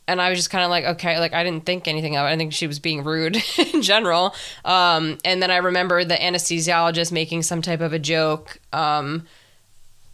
and 0.07 0.21
I 0.21 0.30
was 0.30 0.39
just 0.39 0.50
kind 0.50 0.63
of 0.63 0.69
like, 0.69 0.86
okay, 0.86 1.19
like 1.19 1.33
I 1.33 1.44
didn't 1.44 1.65
think 1.65 1.88
anything 1.88 2.15
of 2.15 2.25
it. 2.25 2.30
I 2.30 2.38
think 2.38 2.54
she 2.54 2.65
was 2.65 2.80
being 2.80 3.04
rude 3.04 3.38
in 3.74 3.81
general. 3.81 4.33
Um, 4.63 5.18
and 5.25 5.42
then 5.42 5.51
I 5.51 5.57
remember 5.57 6.04
the 6.06 6.15
anesthesiologist 6.15 7.12
making 7.12 7.44
some 7.44 7.62
type 7.62 7.81
of 7.81 7.92
a 7.92 8.00
joke, 8.00 8.59
um, 8.71 9.27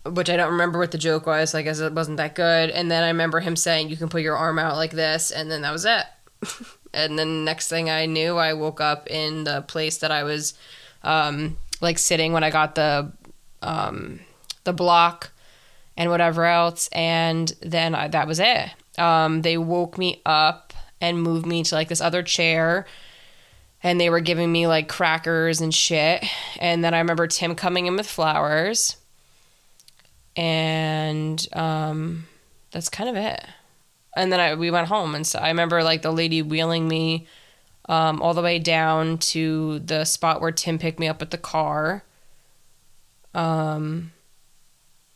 which 0.06 0.30
I 0.30 0.36
don't 0.36 0.52
remember 0.52 0.80
what 0.80 0.92
the 0.92 0.98
joke 0.98 1.28
was. 1.28 1.54
I 1.54 1.62
guess 1.62 1.80
it 1.80 1.94
wasn't 1.94 2.18
that 2.18 2.34
good. 2.34 2.72
And 2.72 2.90
then 2.90 3.04
I 3.04 3.08
remember 3.08 3.40
him 3.40 3.56
saying, 3.56 3.90
"You 3.90 3.98
can 3.98 4.10
put 4.10 4.24
your 4.24 4.36
arm 4.36 4.58
out 4.58 4.76
like 4.76 4.92
this," 4.92 5.32
and 5.32 5.50
then 5.50 5.62
that 5.62 5.72
was 5.72 5.86
it. 5.86 6.06
and 6.94 7.18
then 7.18 7.46
next 7.46 7.68
thing 7.68 7.90
I 7.90 8.08
knew, 8.08 8.38
I 8.38 8.54
woke 8.54 8.82
up 8.82 9.08
in 9.10 9.44
the 9.44 9.62
place 9.62 10.00
that 10.00 10.12
I 10.12 10.24
was, 10.24 10.56
um, 11.04 11.58
like 11.82 12.00
sitting 12.00 12.34
when 12.34 12.44
I 12.44 12.50
got 12.50 12.76
the, 12.76 13.12
um, 13.62 14.20
the 14.64 14.74
block 14.74 15.32
and 15.96 16.10
whatever 16.10 16.46
else, 16.46 16.90
and 16.92 17.54
then 17.62 17.94
I, 17.94 18.08
that 18.08 18.28
was 18.28 18.40
it 18.40 18.72
um, 18.98 19.42
they 19.42 19.58
woke 19.58 19.98
me 19.98 20.22
up 20.26 20.74
and 21.02 21.22
moved 21.22 21.46
me 21.46 21.64
to 21.64 21.76
like 21.76 21.88
this 21.90 22.02
other 22.02 22.24
chair 22.24 22.86
and 23.84 24.00
they 24.00 24.10
were 24.10 24.22
giving 24.22 24.52
me 24.52 24.66
like 24.66 24.88
crackers 24.88 25.60
and 25.60 25.74
shit. 25.74 26.24
And 26.60 26.84
then 26.84 26.94
I 26.94 27.00
remember 27.00 27.28
Tim 27.28 27.54
coming 27.54 27.86
in 27.86 27.98
with 27.98 28.08
flowers. 28.08 28.96
And 30.38 31.46
um, 31.54 32.26
that's 32.72 32.90
kind 32.90 33.10
of 33.10 33.18
it. 33.18 33.46
And 34.16 34.32
then 34.32 34.40
I, 34.40 34.56
we 34.56 34.72
went 34.72 34.88
home. 34.88 35.14
And 35.14 35.28
so 35.28 35.38
I 35.38 35.50
remember 35.50 35.84
like 35.84 36.02
the 36.02 36.12
lady 36.12 36.42
wheeling 36.42 36.88
me 36.88 37.28
um, 37.90 38.22
all 38.22 38.34
the 38.34 38.42
way 38.42 38.58
down 38.58 39.18
to 39.18 39.80
the 39.80 40.06
spot 40.06 40.40
where 40.40 40.52
Tim 40.52 40.80
picked 40.80 41.00
me 41.00 41.10
up 41.10 41.20
with 41.20 41.32
the 41.32 41.38
car. 41.38 42.04
Um, 43.34 44.14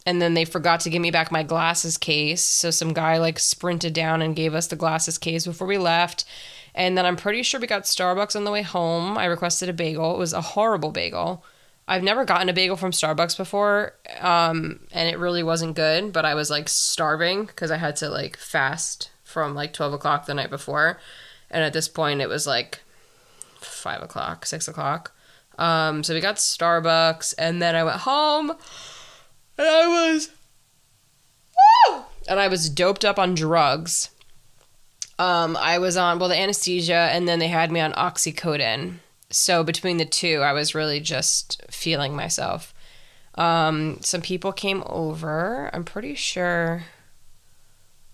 and 0.07 0.21
then 0.21 0.35
they 0.35 0.45
forgot 0.45 0.79
to 0.79 0.89
give 0.89 1.01
me 1.01 1.11
back 1.11 1.33
my 1.33 1.43
glasses 1.43 1.97
case. 1.97 2.41
So 2.41 2.71
some 2.71 2.93
guy 2.93 3.17
like 3.17 3.37
sprinted 3.37 3.91
down 3.91 4.21
and 4.21 4.37
gave 4.37 4.55
us 4.55 4.67
the 4.67 4.77
glasses 4.77 5.17
case 5.17 5.45
before 5.45 5.67
we 5.67 5.77
left. 5.77 6.23
And 6.73 6.97
then 6.97 7.05
I'm 7.05 7.17
pretty 7.17 7.43
sure 7.43 7.59
we 7.59 7.67
got 7.67 7.83
Starbucks 7.83 8.33
on 8.33 8.45
the 8.45 8.51
way 8.51 8.61
home. 8.61 9.17
I 9.17 9.25
requested 9.25 9.67
a 9.67 9.73
bagel. 9.73 10.15
It 10.15 10.17
was 10.17 10.31
a 10.31 10.39
horrible 10.39 10.91
bagel. 10.91 11.43
I've 11.89 12.03
never 12.03 12.23
gotten 12.23 12.47
a 12.47 12.53
bagel 12.53 12.77
from 12.77 12.91
Starbucks 12.91 13.35
before, 13.35 13.95
um, 14.21 14.79
and 14.93 15.09
it 15.09 15.19
really 15.19 15.43
wasn't 15.43 15.75
good. 15.75 16.13
But 16.13 16.23
I 16.23 16.35
was 16.35 16.49
like 16.49 16.69
starving 16.69 17.45
because 17.45 17.69
I 17.69 17.77
had 17.77 17.97
to 17.97 18.09
like 18.09 18.37
fast 18.37 19.11
from 19.25 19.55
like 19.55 19.73
12 19.73 19.91
o'clock 19.91 20.25
the 20.25 20.33
night 20.33 20.49
before. 20.49 21.01
And 21.51 21.65
at 21.65 21.73
this 21.73 21.89
point, 21.89 22.21
it 22.21 22.29
was 22.29 22.47
like 22.47 22.79
five 23.59 24.01
o'clock, 24.01 24.45
six 24.45 24.69
o'clock. 24.69 25.11
Um, 25.59 26.01
so 26.01 26.13
we 26.13 26.21
got 26.21 26.35
Starbucks, 26.37 27.33
and 27.37 27.61
then 27.61 27.75
I 27.75 27.83
went 27.83 27.97
home 27.97 28.53
and 29.57 29.67
I 29.67 29.87
was, 29.87 30.29
woo! 31.87 32.03
and 32.27 32.39
I 32.39 32.47
was 32.47 32.69
doped 32.69 33.05
up 33.05 33.19
on 33.19 33.35
drugs. 33.35 34.09
Um, 35.19 35.57
I 35.57 35.79
was 35.79 35.97
on 35.97 36.19
well 36.19 36.29
the 36.29 36.39
anesthesia, 36.39 37.09
and 37.11 37.27
then 37.27 37.39
they 37.39 37.47
had 37.47 37.71
me 37.71 37.79
on 37.79 37.93
oxycodone. 37.93 38.95
So 39.29 39.63
between 39.63 39.97
the 39.97 40.05
two, 40.05 40.41
I 40.41 40.53
was 40.53 40.75
really 40.75 40.99
just 40.99 41.61
feeling 41.69 42.15
myself. 42.15 42.73
Um, 43.35 43.99
some 44.01 44.21
people 44.21 44.51
came 44.51 44.83
over. 44.85 45.69
I'm 45.73 45.83
pretty 45.83 46.15
sure 46.15 46.83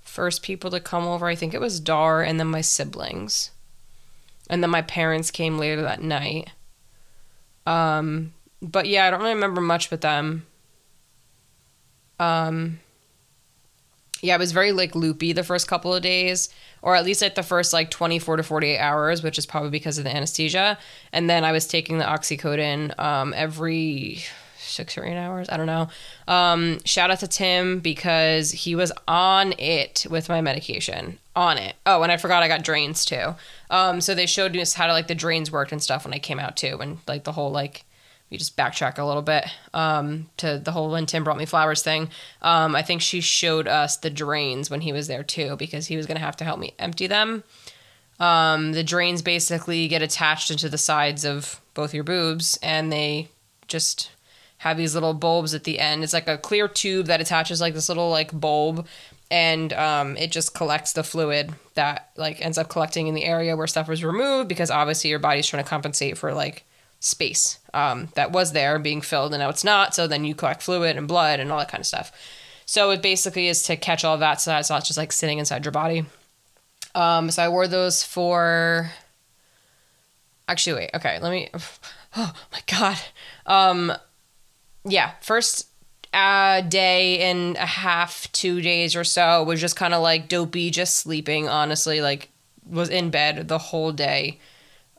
first 0.02 0.44
people 0.44 0.70
to 0.72 0.80
come 0.80 1.06
over. 1.06 1.28
I 1.28 1.36
think 1.36 1.54
it 1.54 1.62
was 1.62 1.80
Dar 1.80 2.22
and 2.22 2.40
then 2.40 2.48
my 2.48 2.62
siblings. 2.62 3.52
And 4.50 4.62
then 4.62 4.70
my 4.70 4.82
parents 4.82 5.32
came 5.32 5.58
later 5.58 5.82
that 5.82 6.02
night. 6.02 6.52
Um, 7.66 8.34
but 8.62 8.88
yeah, 8.88 9.08
I 9.08 9.12
don't 9.12 9.22
really 9.22 9.34
remember 9.34 9.62
much 9.62 9.90
with 9.90 10.02
them. 10.02 10.46
Um, 12.24 12.80
yeah, 14.22 14.36
it 14.36 14.40
was 14.40 14.54
very 14.54 14.72
like 14.72 14.96
loopy 14.96 15.34
the 15.34 15.44
first 15.44 15.68
couple 15.68 15.94
of 15.94 16.02
days, 16.02 16.48
or 16.82 16.96
at 16.96 17.04
least 17.04 17.22
like 17.22 17.36
the 17.36 17.44
first 17.44 17.74
like 17.74 17.92
24 17.92 18.38
to 18.38 18.44
48 18.44 18.80
hours, 18.80 19.22
which 19.22 19.38
is 19.38 19.46
probably 19.46 19.70
because 19.70 19.98
of 19.98 20.06
the 20.06 20.16
anesthesia. 20.16 20.78
And 21.12 21.30
then 21.30 21.44
I 21.44 21.52
was 21.52 21.68
taking 21.68 21.98
the 21.98 22.06
oxycodone 22.06 22.98
um, 22.98 23.34
every 23.36 24.24
six 24.58 24.98
or 24.98 25.04
eight 25.04 25.18
hours. 25.18 25.50
I 25.50 25.58
don't 25.58 25.68
know. 25.68 25.90
Um, 26.28 26.80
shout 26.86 27.12
out 27.12 27.20
to 27.20 27.28
Tim 27.28 27.80
because 27.80 28.52
he 28.52 28.76
was 28.76 28.94
on 29.10 29.54
it 29.60 30.08
with 30.10 30.30
my 30.30 30.40
medication. 30.40 31.20
On 31.36 31.58
it. 31.58 31.76
Oh, 31.86 32.02
and 32.04 32.12
I 32.12 32.18
forgot 32.18 32.44
I 32.44 32.48
got 32.48 32.64
drains 32.64 33.04
too. 33.04 33.36
Um, 33.70 34.00
so 34.00 34.16
they 34.16 34.26
showed 34.26 34.56
us 34.56 34.74
how 34.74 34.88
to 34.88 34.94
like 34.94 35.08
the 35.08 35.16
drains 35.16 35.52
worked 35.52 35.74
and 35.74 35.84
stuff 35.84 36.06
when 36.06 36.14
I 36.14 36.20
came 36.20 36.40
out 36.40 36.56
too, 36.56 36.78
and 36.80 37.00
like 37.08 37.26
the 37.26 37.34
whole 37.34 37.52
like 37.52 37.84
we 38.34 38.40
just 38.40 38.58
backtrack 38.58 38.98
a 38.98 39.06
little 39.06 39.22
bit 39.22 39.46
um, 39.76 40.28
to 40.38 40.58
the 40.58 40.72
whole 40.72 40.90
when 40.90 41.06
Tim 41.06 41.24
brought 41.24 41.38
me 41.38 41.46
flowers 41.46 41.84
thing. 41.84 42.10
Um, 42.42 42.76
I 42.76 42.82
think 42.82 43.04
she 43.04 43.22
showed 43.22 43.68
us 43.68 43.96
the 43.96 44.10
drains 44.10 44.72
when 44.72 44.82
he 44.82 44.92
was 44.92 45.06
there 45.06 45.22
too 45.22 45.56
because 45.56 45.86
he 45.86 45.96
was 45.96 46.08
gonna 46.08 46.20
have 46.20 46.36
to 46.38 46.44
help 46.44 46.58
me 46.58 46.74
empty 46.80 47.06
them. 47.06 47.44
Um, 48.20 48.72
the 48.72 48.84
drains 48.84 49.22
basically 49.22 49.88
get 49.88 50.02
attached 50.02 50.50
into 50.50 50.68
the 50.68 50.80
sides 50.80 51.24
of 51.26 51.62
both 51.76 51.94
your 51.94 52.04
boobs, 52.04 52.58
and 52.64 52.92
they 52.92 53.30
just 53.68 54.10
have 54.58 54.78
these 54.78 54.96
little 54.96 55.14
bulbs 55.14 55.54
at 55.54 55.64
the 55.64 55.78
end. 55.78 56.04
It's 56.04 56.14
like 56.14 56.28
a 56.28 56.40
clear 56.40 56.68
tube 56.68 57.06
that 57.06 57.22
attaches 57.22 57.62
like 57.62 57.76
this 57.76 57.88
little 57.88 58.10
like 58.10 58.32
bulb 58.38 58.88
and 59.30 59.74
um, 59.74 60.18
it 60.18 60.32
just 60.32 60.56
collects 60.56 60.94
the 60.94 61.04
fluid 61.04 61.54
that 61.76 62.10
like 62.18 62.44
ends 62.44 62.58
up 62.58 62.70
collecting 62.70 63.06
in 63.08 63.14
the 63.14 63.26
area 63.26 63.56
where 63.56 63.68
stuff 63.68 63.88
was 63.88 64.04
removed 64.04 64.48
because 64.48 64.72
obviously 64.72 65.12
your 65.12 65.20
body's 65.20 65.46
trying 65.46 65.64
to 65.64 65.70
compensate 65.70 66.18
for 66.18 66.34
like 66.34 66.66
space 67.00 67.60
um, 67.74 68.10
that 68.16 68.32
was 68.32 68.52
there 68.52 68.78
being 68.80 69.02
filled 69.02 69.34
and 69.34 69.42
now 69.42 69.50
it's 69.50 69.64
not 69.64 69.96
so 69.96 70.08
then 70.08 70.26
you 70.26 70.36
collect 70.36 70.62
fluid 70.62 70.98
and 70.98 71.08
blood 71.08 71.40
and 71.40 71.52
all 71.52 71.60
that 71.60 71.70
kind 71.70 71.82
of 71.82 71.88
stuff 71.88 72.12
so 72.66 72.92
it 72.92 73.02
basically 73.02 73.48
is 73.48 73.64
to 73.64 73.76
catch 73.76 74.04
all 74.04 74.18
that 74.18 74.40
so 74.40 74.52
that 74.52 74.60
it's 74.60 74.70
not 74.70 74.86
just 74.86 74.98
like 74.98 75.12
sitting 75.12 75.40
inside 75.40 75.66
your 75.66 75.72
body 75.72 76.06
um, 76.96 77.30
so 77.30 77.44
i 77.44 77.50
wore 77.50 77.68
those 77.68 78.04
for 78.04 78.92
actually 80.48 80.76
wait 80.76 80.90
okay 80.94 81.20
let 81.22 81.32
me 81.32 81.50
oh 82.16 82.34
my 82.52 82.60
god 82.68 82.98
um 83.46 83.92
yeah, 84.86 85.12
first 85.22 85.68
uh, 86.14 86.62
day 86.62 87.20
and 87.20 87.56
a 87.56 87.66
half, 87.66 88.32
two 88.32 88.62
days 88.62 88.96
or 88.96 89.04
so 89.04 89.44
was 89.44 89.62
just 89.62 89.76
kind 89.76 89.94
of 89.94 90.02
like 90.02 90.28
dopey, 90.28 90.70
just 90.70 90.98
sleeping. 90.98 91.48
Honestly, 91.48 92.02
like 92.02 92.30
was 92.70 92.90
in 92.90 93.10
bed 93.10 93.48
the 93.48 93.58
whole 93.58 93.92
day. 93.92 94.40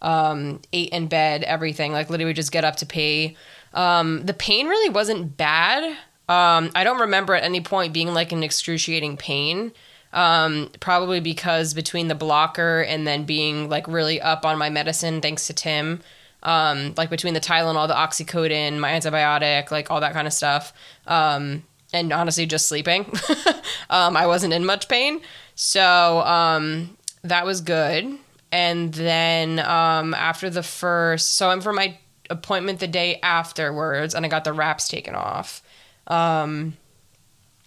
Um, 0.05 0.61
ate 0.73 0.91
in 0.91 1.09
bed, 1.09 1.43
everything. 1.45 1.93
Like 1.93 2.11
literally, 2.11 2.35
just 2.35 2.53
get 2.53 2.65
up 2.65 2.77
to 2.77 2.87
pee. 2.87 3.37
Um, 3.73 4.25
the 4.27 4.35
pain 4.35 4.69
really 4.69 4.91
wasn't 4.91 5.37
bad. 5.37 5.83
Um, 6.29 6.71
I 6.75 6.85
don't 6.85 7.01
remember 7.01 7.35
at 7.35 7.43
any 7.43 7.61
point 7.61 7.93
being 7.93 8.13
like 8.13 8.31
an 8.33 8.43
excruciating 8.43 9.17
pain. 9.17 9.73
Um, 10.13 10.71
probably 10.79 11.19
because 11.19 11.75
between 11.75 12.07
the 12.07 12.15
blocker 12.15 12.83
and 12.83 13.05
then 13.05 13.25
being 13.25 13.69
like 13.69 13.89
really 13.89 14.21
up 14.21 14.45
on 14.45 14.59
my 14.59 14.71
medicine, 14.71 15.21
thanks 15.21 15.49
to 15.49 15.53
Tim, 15.53 16.03
um, 16.45 16.95
like 16.97 17.11
between 17.11 17.35
the 17.35 17.41
Tylenol, 17.41 17.89
the 17.89 17.95
oxycodone, 17.95 18.79
my 18.79 18.93
antibiotic, 18.93 19.73
like 19.73 19.91
all 19.91 20.01
that 20.01 20.13
kind 20.13 20.29
of 20.29 20.33
stuff. 20.33 20.73
Um, 21.09 21.65
and 21.93 22.13
honestly, 22.13 22.47
just 22.47 22.69
sleeping. 22.69 23.13
um, 23.91 24.17
I 24.17 24.27
wasn't 24.27 24.53
in 24.53 24.65
much 24.65 24.89
pain. 24.89 25.21
So 25.57 26.21
um, 26.21 26.97
that 27.23 27.45
was 27.45 27.61
good. 27.61 28.19
And 28.55 28.95
then 28.95 29.59
um, 29.59 30.15
after 30.15 30.49
the 30.49 30.63
first, 30.63 31.35
so 31.35 31.51
I'm 31.51 31.61
for 31.61 31.73
my 31.73 31.99
appointment 32.31 32.79
the 32.79 32.87
day 32.87 33.19
afterwards, 33.21 34.15
and 34.15 34.25
I 34.25 34.29
got 34.29 34.45
the 34.45 34.53
wraps 34.53 34.87
taken 34.87 35.17
off. 35.17 35.61
Um, 36.07 36.77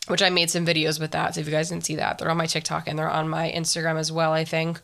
which 0.07 0.21
I 0.21 0.29
made 0.29 0.49
some 0.49 0.65
videos 0.65 0.97
with 0.97 1.11
that. 1.11 1.35
So 1.35 1.41
if 1.41 1.45
you 1.45 1.51
guys 1.51 1.67
didn't 1.67 1.83
see 1.83 1.97
that, 1.97 2.17
they're 2.17 2.31
on 2.31 2.37
my 2.37 2.45
TikTok 2.45 2.87
and 2.87 2.97
they're 2.97 3.09
on 3.09 3.27
my 3.27 3.51
Instagram 3.53 3.99
as 3.99 4.13
well, 4.13 4.31
I 4.31 4.45
think. 4.45 4.79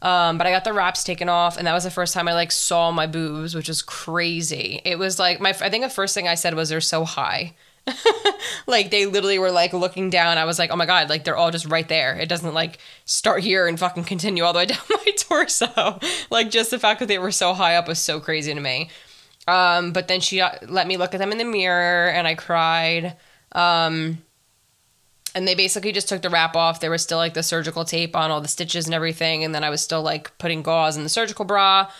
Um, 0.00 0.38
but 0.38 0.46
I 0.46 0.50
got 0.50 0.64
the 0.64 0.72
wraps 0.72 1.04
taken 1.04 1.28
off, 1.28 1.58
and 1.58 1.66
that 1.66 1.74
was 1.74 1.84
the 1.84 1.90
first 1.90 2.14
time 2.14 2.28
I 2.28 2.32
like 2.32 2.50
saw 2.50 2.90
my 2.90 3.06
boobs, 3.06 3.54
which 3.54 3.68
was 3.68 3.82
crazy. 3.82 4.80
It 4.86 4.98
was 4.98 5.18
like 5.18 5.38
my 5.38 5.50
I 5.50 5.68
think 5.68 5.84
the 5.84 5.90
first 5.90 6.14
thing 6.14 6.28
I 6.28 6.34
said 6.34 6.54
was 6.54 6.70
they're 6.70 6.80
so 6.80 7.04
high. 7.04 7.52
like 8.66 8.90
they 8.90 9.06
literally 9.06 9.38
were 9.38 9.50
like 9.50 9.72
looking 9.72 10.10
down. 10.10 10.38
I 10.38 10.44
was 10.44 10.58
like, 10.58 10.70
oh 10.70 10.76
my 10.76 10.86
god, 10.86 11.08
like 11.08 11.24
they're 11.24 11.36
all 11.36 11.50
just 11.50 11.66
right 11.66 11.88
there. 11.88 12.16
It 12.16 12.28
doesn't 12.28 12.54
like 12.54 12.78
start 13.04 13.42
here 13.42 13.66
and 13.66 13.78
fucking 13.78 14.04
continue 14.04 14.44
all 14.44 14.52
the 14.52 14.60
way 14.60 14.66
down 14.66 14.78
my 14.90 15.12
torso. 15.16 15.98
like 16.30 16.50
just 16.50 16.70
the 16.70 16.78
fact 16.78 17.00
that 17.00 17.06
they 17.06 17.18
were 17.18 17.32
so 17.32 17.54
high 17.54 17.76
up 17.76 17.88
was 17.88 17.98
so 17.98 18.20
crazy 18.20 18.54
to 18.54 18.60
me. 18.60 18.90
Um, 19.48 19.92
but 19.92 20.08
then 20.08 20.20
she 20.20 20.40
uh, 20.40 20.52
let 20.68 20.86
me 20.86 20.96
look 20.96 21.14
at 21.14 21.18
them 21.18 21.32
in 21.32 21.38
the 21.38 21.44
mirror, 21.44 22.08
and 22.08 22.26
I 22.26 22.34
cried. 22.34 23.16
Um, 23.52 24.18
and 25.34 25.48
they 25.48 25.54
basically 25.54 25.92
just 25.92 26.08
took 26.08 26.22
the 26.22 26.30
wrap 26.30 26.56
off. 26.56 26.80
There 26.80 26.90
was 26.90 27.02
still 27.02 27.18
like 27.18 27.34
the 27.34 27.42
surgical 27.42 27.84
tape 27.84 28.14
on 28.14 28.30
all 28.30 28.40
the 28.40 28.48
stitches 28.48 28.86
and 28.86 28.94
everything, 28.94 29.44
and 29.44 29.54
then 29.54 29.64
I 29.64 29.70
was 29.70 29.80
still 29.80 30.02
like 30.02 30.36
putting 30.38 30.62
gauze 30.62 30.96
in 30.96 31.02
the 31.02 31.08
surgical 31.08 31.44
bra. 31.44 31.90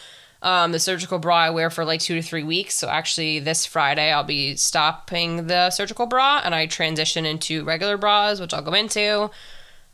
Um, 0.43 0.73
the 0.73 0.81
surgical 0.81 1.21
bra 1.21 1.37
I 1.37 1.51
wear 1.51 1.71
for 1.71 1.85
like 1.85 2.01
two 2.01 2.17
to 2.17 2.23
three 2.23 2.43
weeks. 2.43 2.75
So 2.75 2.89
actually, 2.89 3.39
this 3.39 3.65
Friday 3.65 4.13
I'll 4.13 4.25
be 4.25 4.57
stopping 4.57 5.47
the 5.47 5.71
surgical 5.71 6.07
bra 6.07 6.43
and 6.45 6.55
I 6.55 6.67
transition 6.67 7.25
into 7.25 7.65
regular 7.65 7.97
bras, 7.97 8.41
which 8.41 8.53
I'll 8.53 8.63
go 8.63 8.75
into. 8.75 9.31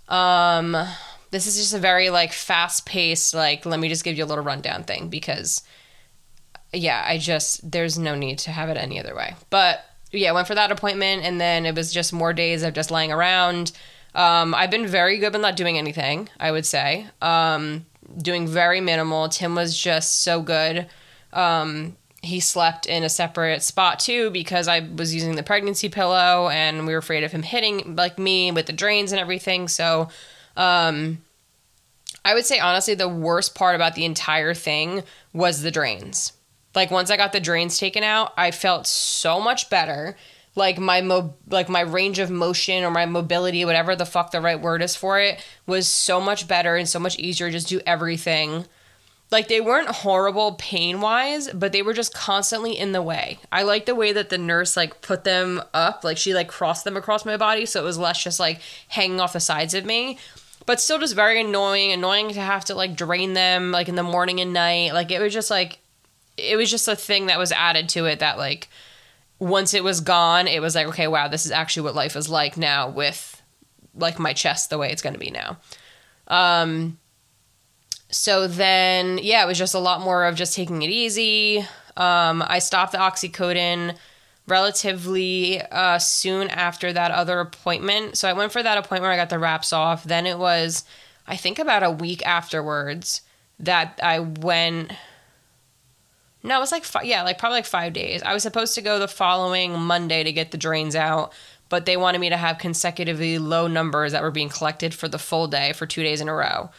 Um, 0.09 0.75
this 1.31 1.47
is 1.47 1.57
just 1.57 1.75
a 1.75 1.79
very 1.79 2.09
like 2.11 2.33
fast 2.33 2.87
paced, 2.87 3.35
like 3.35 3.67
let 3.67 3.79
me 3.79 3.89
just 3.89 4.05
give 4.05 4.17
you 4.17 4.25
a 4.25 4.27
little 4.27 4.45
rundown 4.45 4.85
thing 4.85 5.09
because, 5.09 5.63
yeah, 6.73 7.05
I 7.07 7.19
just 7.19 7.71
there's 7.71 7.99
no 7.99 8.15
need 8.15 8.39
to 8.41 8.51
have 8.51 8.71
it 8.71 8.79
any 8.79 8.99
other 8.99 9.15
way. 9.15 9.35
But 9.51 9.85
yeah, 10.11 10.33
went 10.33 10.47
for 10.47 10.55
that 10.55 10.73
appointment, 10.73 11.25
and 11.25 11.39
then 11.39 11.67
it 11.67 11.75
was 11.75 11.93
just 11.93 12.13
more 12.13 12.33
days 12.33 12.63
of 12.63 12.73
just 12.73 12.91
lying 12.91 13.13
around. 13.13 13.73
Um, 14.15 14.55
I've 14.55 14.71
been 14.71 14.87
very 14.87 15.19
good 15.19 15.35
at 15.35 15.41
not 15.41 15.57
doing 15.57 15.77
anything. 15.77 16.31
I 16.41 16.51
would 16.51 16.65
say, 16.65 17.07
um, 17.21 17.85
doing 18.17 18.47
very 18.47 18.81
minimal. 18.81 19.29
Tim 19.29 19.55
was 19.55 19.77
just 19.77 20.23
so 20.23 20.41
good. 20.43 20.87
Um, 21.33 21.97
he 22.23 22.41
slept 22.41 22.87
in 22.87 23.05
a 23.05 23.09
separate 23.09 23.63
spot 23.63 24.01
too 24.01 24.31
because 24.31 24.67
I 24.67 24.81
was 24.81 25.15
using 25.15 25.37
the 25.37 25.43
pregnancy 25.43 25.89
pillow, 25.89 26.49
and 26.49 26.87
we 26.87 26.93
were 26.93 26.99
afraid 26.99 27.25
of 27.25 27.33
him 27.33 27.43
hitting 27.43 27.97
like 27.97 28.19
me 28.19 28.51
with 28.51 28.67
the 28.67 28.73
drains 28.73 29.13
and 29.13 29.21
everything. 29.21 29.69
So, 29.69 30.09
um, 30.57 31.19
I 32.25 32.35
would 32.35 32.45
say 32.45 32.59
honestly, 32.59 32.95
the 32.95 33.09
worst 33.09 33.55
part 33.55 33.77
about 33.77 33.95
the 33.95 34.05
entire 34.05 34.55
thing 34.55 35.05
was 35.33 35.63
the 35.63 35.71
drains. 35.71 36.33
Like 36.75 36.91
once 36.91 37.11
I 37.11 37.17
got 37.17 37.33
the 37.33 37.41
drains 37.41 37.79
taken 37.79 38.03
out, 38.03 38.33
I 38.37 38.51
felt 38.51 38.87
so 38.87 39.41
much 39.41 39.71
better. 39.71 40.17
Like 40.59 40.79
my 40.79 41.01
mo 41.01 41.35
like 41.49 41.69
my 41.69 41.81
range 41.81 42.19
of 42.19 42.31
motion 42.31 42.85
or 42.85 42.91
my 42.91 43.07
mobility, 43.07 43.65
whatever 43.65 43.97
the 43.97 44.05
fuck 44.05 44.33
the 44.33 44.41
right 44.41 44.61
word 44.61 44.83
is 44.83 44.97
for 44.97 45.21
it, 45.21 45.43
was 45.67 45.89
so 45.89 46.21
much 46.21 46.49
better 46.49 46.77
and 46.77 46.89
so 46.89 46.99
much 46.99 47.19
easier 47.19 47.47
to 47.47 47.53
just 47.53 47.69
do 47.69 47.81
everything. 47.87 48.67
Like 49.31 49.49
they 49.49 49.61
weren't 49.61 49.89
horrible 49.89 50.57
pain 50.59 51.01
wise, 51.01 51.49
but 51.53 51.73
they 51.73 51.83
were 51.83 51.93
just 51.93 52.13
constantly 52.13 52.77
in 52.77 52.93
the 52.93 53.03
way. 53.03 53.39
I 53.53 53.63
like 53.63 53.87
the 53.87 53.95
way 53.95 54.13
that 54.13 54.31
the 54.31 54.39
nurse 54.39 54.77
like 54.77 55.01
put 55.01 55.25
them 55.25 55.63
up, 55.73 56.03
like 56.03 56.19
she 56.19 56.35
like 56.35 56.49
crossed 56.49 56.85
them 56.85 56.97
across 56.97 57.25
my 57.25 57.37
body 57.37 57.65
so 57.65 57.81
it 57.81 57.85
was 57.85 57.99
less 57.99 58.23
just 58.23 58.41
like 58.41 58.61
hanging 58.89 59.21
off 59.21 59.35
the 59.35 59.41
sides 59.41 59.75
of 59.75 59.85
me 59.85 60.19
but 60.67 60.83
still 60.83 60.99
just 60.99 61.15
very 61.15 61.41
annoying 61.41 61.93
annoying 61.93 62.29
to 62.29 62.41
have 62.43 62.63
to 62.63 62.75
like 62.75 62.95
drain 62.95 63.33
them 63.33 63.73
like 63.73 63.89
in 63.89 63.95
the 63.95 64.03
morning 64.03 64.39
and 64.39 64.53
night 64.53 64.93
like 64.93 65.11
it 65.11 65.19
was 65.19 65.33
just 65.33 65.51
like 65.51 65.79
it 66.37 66.57
was 66.57 66.71
just 66.71 66.87
a 66.89 66.95
thing 66.95 67.27
that 67.27 67.39
was 67.39 67.53
added 67.53 67.89
to 67.89 68.05
it 68.05 68.21
that 68.21 68.37
like 68.37 68.69
once 69.39 69.75
it 69.75 69.85
was 69.85 70.01
gone, 70.01 70.47
it 70.49 70.61
was 70.61 70.75
like, 70.75 70.87
okay, 70.89 71.07
wow, 71.07 71.29
this 71.29 71.47
is 71.47 71.53
actually 71.53 71.85
what 71.85 71.95
life 71.95 72.17
is 72.17 72.29
like 72.29 72.57
now 72.57 72.89
with 72.89 73.41
like 73.95 74.19
my 74.19 74.33
chest 74.33 74.71
the 74.71 74.79
way 74.79 74.91
it's 74.91 75.03
going 75.03 75.15
to 75.15 75.19
be 75.19 75.31
now. 75.31 75.59
Um, 76.27 76.99
so 78.11 78.47
then, 78.47 79.19
yeah, 79.23 79.45
it 79.45 79.47
was 79.47 79.59
just 79.59 79.75
a 79.75 79.79
lot 79.79 80.01
more 80.01 80.25
of 80.25 80.35
just 80.35 80.55
taking 80.55 80.83
it 80.83 80.91
easy. 80.91 81.59
Um, 81.97 82.43
I 82.47 82.59
stopped 82.59 82.93
the 82.93 82.99
oxycodone 82.99 83.97
relatively 84.47 85.61
uh, 85.61 85.99
soon 85.99 86.49
after 86.49 86.93
that 86.93 87.11
other 87.11 87.41
appointment. 87.41 88.17
So 88.17 88.29
I 88.29 88.33
went 88.33 88.53
for 88.53 88.63
that 88.63 88.79
appointment 88.79 89.03
where 89.03 89.13
I 89.13 89.17
got 89.17 89.31
the 89.31 89.39
wraps 89.39 89.73
off. 89.73 90.05
Then 90.05 90.27
it 90.27 90.39
was, 90.39 90.85
I 91.27 91.37
think, 91.37 91.59
about 91.59 91.83
a 91.83 91.91
week 91.91 92.27
afterwards 92.27 93.23
that 93.59 93.99
I 94.03 94.21
went 94.21 94.93
no, 96.43 96.57
it 96.57 96.61
was 96.61 96.73
like 96.73 96.85
yeah, 97.05 97.23
like 97.23 97.39
probably 97.39 97.59
like 97.59 97.67
five 97.67 97.93
days. 97.93 98.23
I 98.23 98.33
was 98.33 98.43
supposed 98.43 98.75
to 98.75 98.83
go 98.83 98.99
the 98.99 99.09
following 99.09 99.79
Monday 99.79 100.23
to 100.25 100.33
get 100.33 100.51
the 100.51 100.59
drains 100.59 100.95
out, 100.95 101.33
but 101.69 101.85
they 101.87 101.97
wanted 101.97 102.21
me 102.21 102.31
to 102.31 102.37
have 102.37 102.59
consecutively 102.59 103.39
low 103.39 103.67
numbers 103.67 104.13
that 104.13 104.23
were 104.23 104.31
being 104.31 104.49
collected 104.49 104.95
for 104.95 105.09
the 105.09 105.19
full 105.19 105.49
day 105.49 105.73
for 105.73 105.87
two 105.87 106.03
days 106.03 106.21
in 106.21 106.29
a 106.29 106.35
row. 106.35 106.71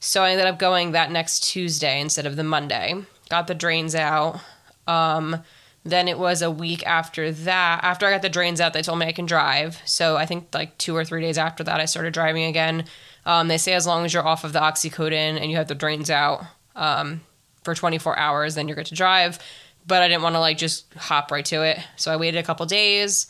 So 0.00 0.22
I 0.22 0.30
ended 0.30 0.46
up 0.46 0.58
going 0.58 0.92
that 0.92 1.10
next 1.10 1.40
Tuesday 1.44 2.00
instead 2.00 2.26
of 2.26 2.36
the 2.36 2.44
Monday. 2.44 2.94
Got 3.30 3.46
the 3.46 3.54
drains 3.54 3.94
out. 3.94 4.40
Um, 4.86 5.42
Then 5.84 6.08
it 6.08 6.18
was 6.18 6.40
a 6.40 6.50
week 6.50 6.86
after 6.86 7.30
that. 7.30 7.80
After 7.84 8.06
I 8.06 8.10
got 8.10 8.22
the 8.22 8.30
drains 8.30 8.60
out, 8.60 8.72
they 8.72 8.80
told 8.82 8.98
me 8.98 9.06
I 9.06 9.12
can 9.12 9.26
drive. 9.26 9.80
So 9.84 10.16
I 10.16 10.24
think 10.24 10.48
like 10.54 10.76
two 10.78 10.96
or 10.96 11.04
three 11.04 11.20
days 11.20 11.36
after 11.36 11.62
that, 11.64 11.78
I 11.78 11.84
started 11.84 12.14
driving 12.14 12.44
again. 12.44 12.84
Um, 13.26 13.48
they 13.48 13.58
say 13.58 13.74
as 13.74 13.86
long 13.86 14.04
as 14.04 14.12
you're 14.14 14.26
off 14.26 14.44
of 14.44 14.52
the 14.54 14.60
oxycodone 14.60 15.38
and 15.40 15.50
you 15.50 15.56
have 15.56 15.68
the 15.68 15.74
drains 15.74 16.10
out 16.10 16.44
um, 16.74 17.20
for 17.64 17.74
24 17.74 18.18
hours, 18.18 18.54
then 18.54 18.68
you're 18.68 18.76
good 18.76 18.86
to 18.86 18.94
drive. 18.94 19.38
But 19.86 20.02
I 20.02 20.08
didn't 20.08 20.22
want 20.22 20.34
to 20.34 20.40
like 20.40 20.56
just 20.56 20.92
hop 20.94 21.30
right 21.30 21.44
to 21.46 21.62
it, 21.62 21.78
so 21.96 22.12
I 22.12 22.16
waited 22.16 22.38
a 22.38 22.42
couple 22.42 22.64
days, 22.66 23.26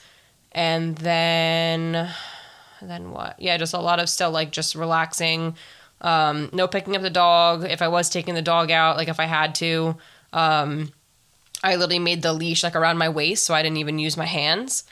and 0.52 0.96
then 0.96 2.08
then 2.80 3.10
what? 3.10 3.40
Yeah, 3.40 3.56
just 3.56 3.74
a 3.74 3.80
lot 3.80 3.98
of 3.98 4.08
still 4.08 4.30
like 4.30 4.52
just 4.52 4.74
relaxing. 4.74 5.56
Um, 6.00 6.50
no 6.52 6.68
picking 6.68 6.94
up 6.94 7.02
the 7.02 7.10
dog. 7.10 7.64
If 7.64 7.82
I 7.82 7.88
was 7.88 8.08
taking 8.08 8.34
the 8.34 8.42
dog 8.42 8.70
out, 8.70 8.96
like 8.96 9.08
if 9.08 9.18
I 9.18 9.24
had 9.24 9.54
to, 9.56 9.96
um, 10.32 10.92
I 11.62 11.76
literally 11.76 11.98
made 11.98 12.22
the 12.22 12.32
leash 12.32 12.62
like 12.62 12.76
around 12.76 12.98
my 12.98 13.08
waist, 13.08 13.44
so 13.44 13.54
I 13.54 13.62
didn't 13.62 13.78
even 13.78 13.98
use 13.98 14.16
my 14.16 14.26
hands. 14.26 14.84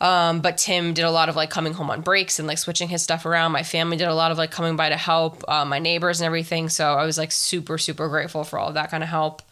Um, 0.00 0.40
but 0.40 0.58
Tim 0.58 0.94
did 0.94 1.04
a 1.04 1.10
lot 1.10 1.28
of 1.28 1.34
like 1.36 1.50
coming 1.50 1.72
home 1.72 1.90
on 1.90 2.02
breaks 2.02 2.38
and 2.38 2.46
like 2.46 2.58
switching 2.58 2.88
his 2.88 3.02
stuff 3.02 3.26
around. 3.26 3.52
My 3.52 3.64
family 3.64 3.96
did 3.96 4.06
a 4.06 4.14
lot 4.14 4.30
of 4.30 4.38
like 4.38 4.50
coming 4.50 4.76
by 4.76 4.88
to 4.88 4.96
help, 4.96 5.42
uh, 5.48 5.64
my 5.64 5.80
neighbors 5.80 6.20
and 6.20 6.26
everything. 6.26 6.68
So 6.68 6.94
I 6.94 7.04
was 7.04 7.18
like 7.18 7.32
super, 7.32 7.78
super 7.78 8.08
grateful 8.08 8.44
for 8.44 8.58
all 8.58 8.68
of 8.68 8.74
that 8.74 8.90
kind 8.90 9.02
of 9.02 9.08
help. 9.08 9.42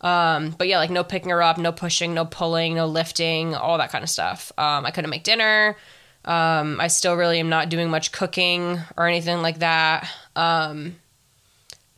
Um, 0.00 0.54
but 0.56 0.68
yeah, 0.68 0.78
like 0.78 0.90
no 0.90 1.02
picking 1.02 1.30
her 1.30 1.42
up, 1.42 1.58
no 1.58 1.72
pushing, 1.72 2.14
no 2.14 2.24
pulling, 2.24 2.74
no 2.74 2.86
lifting, 2.86 3.54
all 3.54 3.78
that 3.78 3.90
kind 3.90 4.04
of 4.04 4.10
stuff. 4.10 4.52
Um, 4.56 4.86
I 4.86 4.90
couldn't 4.90 5.10
make 5.10 5.24
dinner. 5.24 5.76
Um, 6.24 6.80
I 6.80 6.88
still 6.88 7.14
really 7.14 7.40
am 7.40 7.48
not 7.48 7.68
doing 7.68 7.88
much 7.88 8.12
cooking 8.12 8.78
or 8.96 9.06
anything 9.06 9.42
like 9.42 9.60
that. 9.60 10.08
Um, 10.36 10.96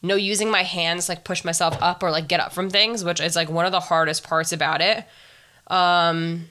no 0.00 0.14
using 0.14 0.50
my 0.50 0.62
hands 0.62 1.08
like 1.08 1.24
push 1.24 1.44
myself 1.44 1.76
up 1.80 2.02
or 2.02 2.10
like 2.10 2.28
get 2.28 2.40
up 2.40 2.52
from 2.52 2.70
things, 2.70 3.04
which 3.04 3.20
is 3.20 3.36
like 3.36 3.50
one 3.50 3.66
of 3.66 3.72
the 3.72 3.80
hardest 3.80 4.22
parts 4.22 4.52
about 4.52 4.80
it. 4.80 5.04
Um, 5.66 6.48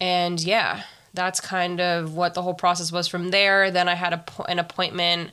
and 0.00 0.40
yeah, 0.40 0.84
that's 1.12 1.40
kind 1.40 1.80
of 1.80 2.14
what 2.14 2.34
the 2.34 2.42
whole 2.42 2.54
process 2.54 2.92
was 2.92 3.08
from 3.08 3.30
there. 3.30 3.70
Then 3.70 3.88
I 3.88 3.94
had 3.94 4.12
a, 4.12 4.24
an 4.48 4.58
appointment 4.58 5.32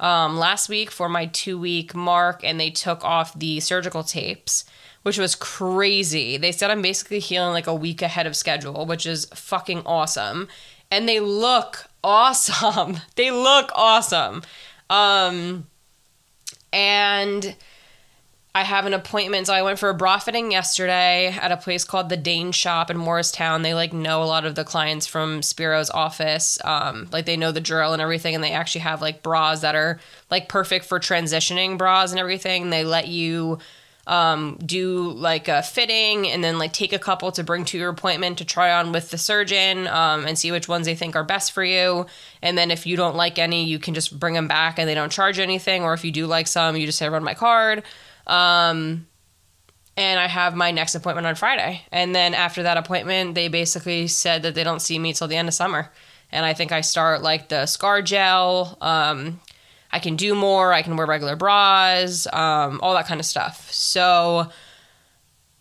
um, 0.00 0.36
last 0.36 0.68
week 0.68 0.90
for 0.90 1.08
my 1.08 1.26
two 1.26 1.58
week 1.58 1.94
mark, 1.94 2.42
and 2.44 2.60
they 2.60 2.70
took 2.70 3.04
off 3.04 3.38
the 3.38 3.60
surgical 3.60 4.02
tapes, 4.02 4.64
which 5.02 5.18
was 5.18 5.34
crazy. 5.34 6.36
They 6.36 6.52
said 6.52 6.70
I'm 6.70 6.82
basically 6.82 7.18
healing 7.18 7.52
like 7.52 7.66
a 7.66 7.74
week 7.74 8.02
ahead 8.02 8.26
of 8.26 8.36
schedule, 8.36 8.86
which 8.86 9.06
is 9.06 9.26
fucking 9.34 9.82
awesome. 9.86 10.48
And 10.90 11.08
they 11.08 11.20
look 11.20 11.86
awesome. 12.02 12.98
they 13.16 13.30
look 13.30 13.70
awesome. 13.74 14.42
Um, 14.90 15.66
and 16.72 17.56
I 18.56 18.62
have 18.62 18.86
an 18.86 18.94
appointment. 18.94 19.48
So 19.48 19.52
I 19.52 19.62
went 19.62 19.80
for 19.80 19.88
a 19.88 19.94
bra 19.94 20.18
fitting 20.18 20.52
yesterday 20.52 21.26
at 21.26 21.50
a 21.50 21.56
place 21.56 21.82
called 21.82 22.08
the 22.08 22.16
Dane 22.16 22.52
Shop 22.52 22.88
in 22.88 22.96
Morristown. 22.96 23.62
They 23.62 23.74
like 23.74 23.92
know 23.92 24.22
a 24.22 24.26
lot 24.26 24.44
of 24.44 24.54
the 24.54 24.62
clients 24.62 25.08
from 25.08 25.42
Spiro's 25.42 25.90
office. 25.90 26.60
Um, 26.62 27.08
like 27.10 27.26
they 27.26 27.36
know 27.36 27.50
the 27.50 27.60
drill 27.60 27.92
and 27.92 28.00
everything, 28.00 28.36
and 28.36 28.44
they 28.44 28.52
actually 28.52 28.82
have 28.82 29.02
like 29.02 29.24
bras 29.24 29.62
that 29.62 29.74
are 29.74 29.98
like 30.30 30.48
perfect 30.48 30.84
for 30.84 31.00
transitioning 31.00 31.76
bras 31.76 32.12
and 32.12 32.20
everything. 32.20 32.70
They 32.70 32.84
let 32.84 33.08
you 33.08 33.58
um, 34.06 34.56
do 34.64 35.10
like 35.10 35.48
a 35.48 35.62
fitting 35.62 36.28
and 36.28 36.44
then 36.44 36.56
like 36.56 36.72
take 36.72 36.92
a 36.92 36.98
couple 36.98 37.32
to 37.32 37.42
bring 37.42 37.64
to 37.64 37.78
your 37.78 37.88
appointment 37.88 38.38
to 38.38 38.44
try 38.44 38.72
on 38.72 38.92
with 38.92 39.10
the 39.10 39.18
surgeon 39.18 39.88
um, 39.88 40.26
and 40.26 40.38
see 40.38 40.52
which 40.52 40.68
ones 40.68 40.86
they 40.86 40.94
think 40.94 41.16
are 41.16 41.24
best 41.24 41.50
for 41.50 41.64
you. 41.64 42.06
And 42.40 42.56
then 42.56 42.70
if 42.70 42.86
you 42.86 42.96
don't 42.96 43.16
like 43.16 43.38
any, 43.38 43.64
you 43.64 43.80
can 43.80 43.94
just 43.94 44.16
bring 44.16 44.34
them 44.34 44.46
back 44.46 44.78
and 44.78 44.88
they 44.88 44.94
don't 44.94 45.10
charge 45.10 45.40
anything. 45.40 45.82
Or 45.82 45.92
if 45.92 46.04
you 46.04 46.12
do 46.12 46.26
like 46.26 46.46
some, 46.46 46.76
you 46.76 46.86
just 46.86 46.98
say 46.98 47.08
run 47.08 47.24
my 47.24 47.34
card. 47.34 47.82
Um, 48.26 49.06
and 49.96 50.18
I 50.18 50.26
have 50.26 50.56
my 50.56 50.70
next 50.70 50.94
appointment 50.94 51.26
on 51.26 51.34
Friday. 51.34 51.82
And 51.92 52.14
then 52.14 52.34
after 52.34 52.64
that 52.64 52.76
appointment, 52.76 53.34
they 53.34 53.48
basically 53.48 54.08
said 54.08 54.42
that 54.42 54.54
they 54.54 54.64
don't 54.64 54.82
see 54.82 54.98
me 54.98 55.12
till 55.12 55.28
the 55.28 55.36
end 55.36 55.48
of 55.48 55.54
summer. 55.54 55.90
And 56.32 56.44
I 56.44 56.52
think 56.52 56.72
I 56.72 56.80
start 56.80 57.22
like 57.22 57.48
the 57.48 57.66
scar 57.66 58.02
gel. 58.02 58.76
Um, 58.80 59.40
I 59.92 60.00
can 60.00 60.16
do 60.16 60.34
more. 60.34 60.72
I 60.72 60.82
can 60.82 60.96
wear 60.96 61.06
regular 61.06 61.36
bras, 61.36 62.26
um, 62.32 62.80
all 62.82 62.94
that 62.94 63.06
kind 63.06 63.20
of 63.20 63.26
stuff. 63.26 63.70
So 63.70 64.50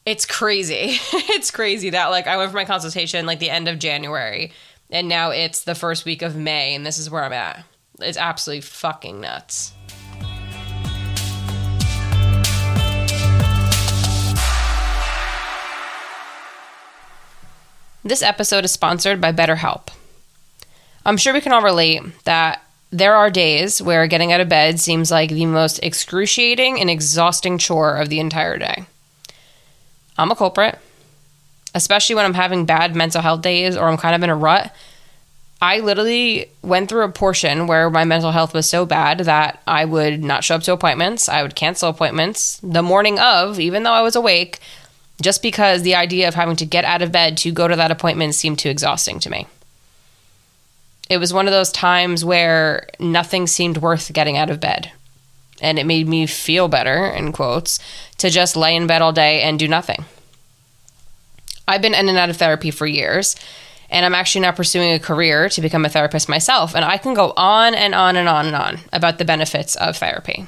it's 0.06 0.26
crazy. 0.26 0.98
it's 1.14 1.52
crazy 1.52 1.92
that 1.92 2.08
like 2.08 2.26
I 2.26 2.38
went 2.38 2.50
for 2.50 2.58
my 2.58 2.66
consultation 2.66 3.28
like 3.28 3.38
the 3.38 3.52
end 3.52 3.68
of 3.68 3.78
January, 3.78 4.52
and 4.90 5.08
now 5.08 5.30
it's 5.30 5.64
the 5.64 5.76
first 5.76 6.06
week 6.06 6.24
of 6.24 6.36
May, 6.36 6.74
and 6.74 6.84
this 6.84 6.98
is 6.98 7.12
where 7.12 7.24
I'm 7.24 7.34
at. 7.34 7.64
It's 8.02 8.18
absolutely 8.18 8.62
fucking 8.62 9.22
nuts. 9.22 9.74
This 18.06 18.22
episode 18.22 18.66
is 18.66 18.72
sponsored 18.74 19.22
by 19.22 19.32
BetterHelp. 19.32 19.88
I'm 21.06 21.16
sure 21.16 21.34
we 21.34 21.40
can 21.40 21.54
all 21.54 21.62
relate 21.62 22.02
that 22.26 22.62
there 22.92 23.16
are 23.16 23.30
days 23.30 23.82
where 23.82 24.08
getting 24.08 24.34
out 24.34 24.42
of 24.42 24.50
bed 24.50 24.82
seems 24.82 25.10
like 25.10 25.30
the 25.30 25.46
most 25.46 25.80
excruciating 25.82 26.82
and 26.82 26.90
exhausting 26.90 27.58
chore 27.58 27.96
of 27.96 28.10
the 28.10 28.20
entire 28.20 28.58
day. 28.58 28.84
I'm 30.18 30.32
a 30.32 30.36
culprit, 30.36 30.78
especially 31.74 32.16
when 32.16 32.26
I'm 32.26 32.34
having 32.34 32.66
bad 32.66 32.94
mental 32.94 33.22
health 33.22 33.42
days 33.42 33.78
or 33.78 33.88
I'm 33.88 33.98
kind 33.98 34.16
of 34.16 34.22
in 34.22 34.30
a 34.30 34.36
rut. 34.36 34.76
I 35.62 35.80
literally 35.80 36.50
went 36.62 36.90
through 36.90 37.06
a 37.06 37.10
portion 37.10 37.68
where 37.68 37.90
my 37.90 38.04
mental 38.04 38.32
health 38.32 38.54
was 38.54 38.70
so 38.70 38.86
bad 38.86 39.20
that 39.20 39.62
I 39.66 39.86
would 39.86 40.22
not 40.22 40.44
show 40.44 40.56
up 40.56 40.64
to 40.64 40.74
appointments. 40.74 41.30
I 41.30 41.42
would 41.42 41.56
cancel 41.56 41.90
appointments 41.90 42.60
the 42.62 42.84
morning 42.84 43.18
of, 43.18 43.62
even 43.62 43.84
though 43.84 43.94
I 43.94 44.02
was 44.02 44.18
awake, 44.18 44.60
just 45.22 45.42
because 45.42 45.82
the 45.82 45.96
idea 45.96 46.28
of 46.28 46.36
having 46.36 46.56
to 46.58 46.66
get 46.66 46.86
out 46.86 47.02
of 47.02 47.12
bed 47.12 47.38
to 47.38 47.52
go 47.52 47.68
to 47.68 47.76
that 47.76 47.92
appointment 47.92 48.36
seemed 48.36 48.60
too 48.60 48.70
exhausting 48.70 49.20
to 49.20 49.30
me. 49.30 49.48
It 51.10 51.18
was 51.18 51.34
one 51.34 51.48
of 51.48 51.54
those 51.54 51.72
times 51.72 52.26
where 52.26 52.88
nothing 53.00 53.48
seemed 53.48 53.78
worth 53.78 54.14
getting 54.14 54.38
out 54.38 54.50
of 54.50 54.60
bed. 54.60 54.92
And 55.62 55.78
it 55.78 55.86
made 55.86 56.08
me 56.08 56.26
feel 56.26 56.68
better, 56.68 57.06
in 57.06 57.32
quotes, 57.32 57.80
to 58.18 58.30
just 58.30 58.56
lay 58.56 58.76
in 58.76 58.88
bed 58.88 59.02
all 59.02 59.14
day 59.14 59.44
and 59.44 59.60
do 59.60 59.68
nothing. 59.68 60.06
I've 61.68 61.82
been 61.82 61.94
in 61.94 62.10
and 62.10 62.18
out 62.18 62.30
of 62.30 62.38
therapy 62.38 62.72
for 62.72 62.86
years, 62.86 63.36
and 63.90 64.06
I'm 64.06 64.16
actually 64.16 64.42
now 64.42 64.52
pursuing 64.52 64.92
a 64.94 65.00
career 65.00 65.50
to 65.50 65.62
become 65.62 65.86
a 65.86 65.90
therapist 65.90 66.28
myself. 66.28 66.76
And 66.76 66.84
I 66.84 66.98
can 66.98 67.14
go 67.14 67.32
on 67.38 67.76
and 67.76 67.94
on 67.94 68.16
and 68.16 68.28
on 68.28 68.48
and 68.48 68.56
on 68.56 68.80
about 68.92 69.20
the 69.20 69.26
benefits 69.26 69.76
of 69.76 69.98
therapy. 69.98 70.48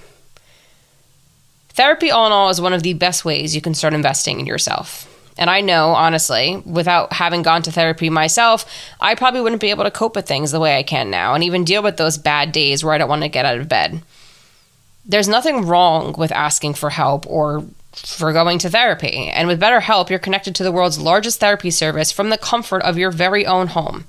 Therapy, 1.76 2.10
all 2.10 2.26
in 2.26 2.32
all, 2.32 2.50
is 2.50 2.62
one 2.62 2.72
of 2.72 2.84
the 2.84 2.94
best 2.94 3.26
ways 3.26 3.54
you 3.54 3.62
can 3.62 3.74
start 3.74 3.94
investing 3.94 4.40
in 4.40 4.46
yourself. 4.46 5.12
And 5.38 5.50
I 5.50 5.60
know, 5.60 5.90
honestly, 5.90 6.64
without 6.66 7.12
having 7.12 7.42
gone 7.42 7.64
to 7.64 7.72
therapy 7.72 8.10
myself, 8.10 8.66
I 9.02 9.16
probably 9.16 9.42
wouldn't 9.42 9.60
be 9.60 9.72
able 9.72 9.84
to 9.84 9.92
cope 9.92 10.16
with 10.16 10.26
things 10.26 10.52
the 10.52 10.62
way 10.62 10.78
I 10.78 10.84
can 10.84 11.10
now 11.10 11.34
and 11.34 11.44
even 11.44 11.66
deal 11.66 11.84
with 11.84 11.98
those 11.98 12.18
bad 12.18 12.54
days 12.54 12.82
where 12.82 12.94
I 12.94 12.98
don't 12.98 13.10
want 13.10 13.24
to 13.24 13.30
get 13.30 13.44
out 13.44 13.58
of 13.58 13.68
bed. 13.68 14.02
There's 15.06 15.28
nothing 15.28 15.66
wrong 15.66 16.16
with 16.18 16.32
asking 16.32 16.76
for 16.76 16.92
help 16.92 17.28
or 17.28 17.66
for 17.92 18.32
going 18.32 18.58
to 18.60 18.70
therapy. 18.70 19.28
And 19.28 19.50
with 19.50 19.60
BetterHelp, 19.60 20.10
you're 20.10 20.18
connected 20.18 20.56
to 20.56 20.64
the 20.64 20.72
world's 20.72 20.98
largest 20.98 21.42
therapy 21.42 21.72
service 21.72 22.10
from 22.10 22.30
the 22.30 22.38
comfort 22.38 22.84
of 22.84 22.98
your 22.98 23.12
very 23.12 23.46
own 23.46 23.68
home. 23.68 24.06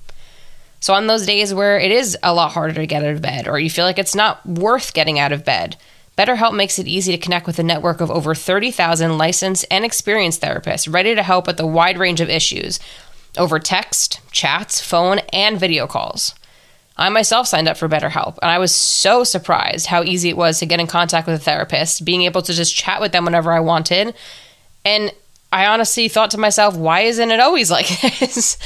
So, 0.79 0.95
on 0.95 1.09
those 1.09 1.27
days 1.27 1.53
where 1.53 1.81
it 1.81 1.91
is 1.91 2.17
a 2.23 2.33
lot 2.33 2.53
harder 2.53 2.75
to 2.75 2.87
get 2.87 3.03
out 3.03 3.11
of 3.11 3.23
bed 3.23 3.49
or 3.49 3.59
you 3.59 3.71
feel 3.71 3.85
like 3.85 3.99
it's 3.99 4.15
not 4.15 4.47
worth 4.47 4.95
getting 4.95 5.19
out 5.19 5.33
of 5.33 5.45
bed, 5.45 5.77
BetterHelp 6.17 6.55
makes 6.55 6.79
it 6.79 6.89
easy 6.89 7.13
to 7.13 7.19
connect 7.19 7.47
with 7.47 7.59
a 7.59 7.63
network 7.63 8.01
of 8.01 8.11
over 8.11 8.35
30,000 8.35 9.19
licensed 9.19 9.67
and 9.71 9.85
experienced 9.85 10.41
therapists 10.41 10.93
ready 10.93 11.15
to 11.15 11.23
help 11.23 11.47
with 11.47 11.61
a 11.61 11.67
wide 11.67 11.99
range 11.99 12.21
of 12.21 12.31
issues 12.31 12.81
over 13.37 13.59
text, 13.59 14.21
chats, 14.31 14.81
phone, 14.81 15.19
and 15.33 15.61
video 15.61 15.87
calls. 15.87 16.35
I 16.97 17.11
myself 17.11 17.47
signed 17.47 17.69
up 17.69 17.77
for 17.77 17.89
BetterHelp, 17.89 18.39
and 18.41 18.51
I 18.51 18.59
was 18.59 18.75
so 18.75 19.23
surprised 19.23 19.87
how 19.87 20.03
easy 20.03 20.31
it 20.31 20.37
was 20.37 20.59
to 20.61 20.67
get 20.67 20.81
in 20.81 20.87
contact 20.87 21.27
with 21.27 21.37
a 21.37 21.45
therapist, 21.45 22.07
being 22.07 22.23
able 22.23 22.41
to 22.43 22.55
just 22.55 22.75
chat 22.75 23.03
with 23.03 23.13
them 23.13 23.27
whenever 23.27 23.53
I 23.53 23.61
wanted. 23.61 24.15
And 24.85 25.13
I 25.53 25.67
honestly 25.67 26.09
thought 26.09 26.31
to 26.31 26.39
myself, 26.39 26.75
why 26.77 27.01
isn't 27.01 27.31
it 27.31 27.41
always 27.41 27.71
like 27.71 27.89
this? 28.19 28.57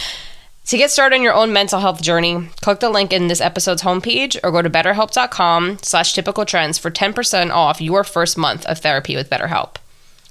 To 0.70 0.78
get 0.78 0.92
started 0.92 1.16
on 1.16 1.22
your 1.24 1.34
own 1.34 1.52
mental 1.52 1.80
health 1.80 2.00
journey, 2.00 2.48
click 2.62 2.78
the 2.78 2.90
link 2.90 3.12
in 3.12 3.26
this 3.26 3.40
episode's 3.40 3.82
homepage 3.82 4.38
or 4.44 4.52
go 4.52 4.62
to 4.62 4.70
betterhelp.com 4.70 5.78
slash 5.82 6.12
typical 6.12 6.44
trendz 6.44 6.78
for 6.78 6.92
10% 6.92 7.50
off 7.50 7.80
your 7.80 8.04
first 8.04 8.38
month 8.38 8.64
of 8.66 8.78
therapy 8.78 9.16
with 9.16 9.28
BetterHelp. 9.28 9.78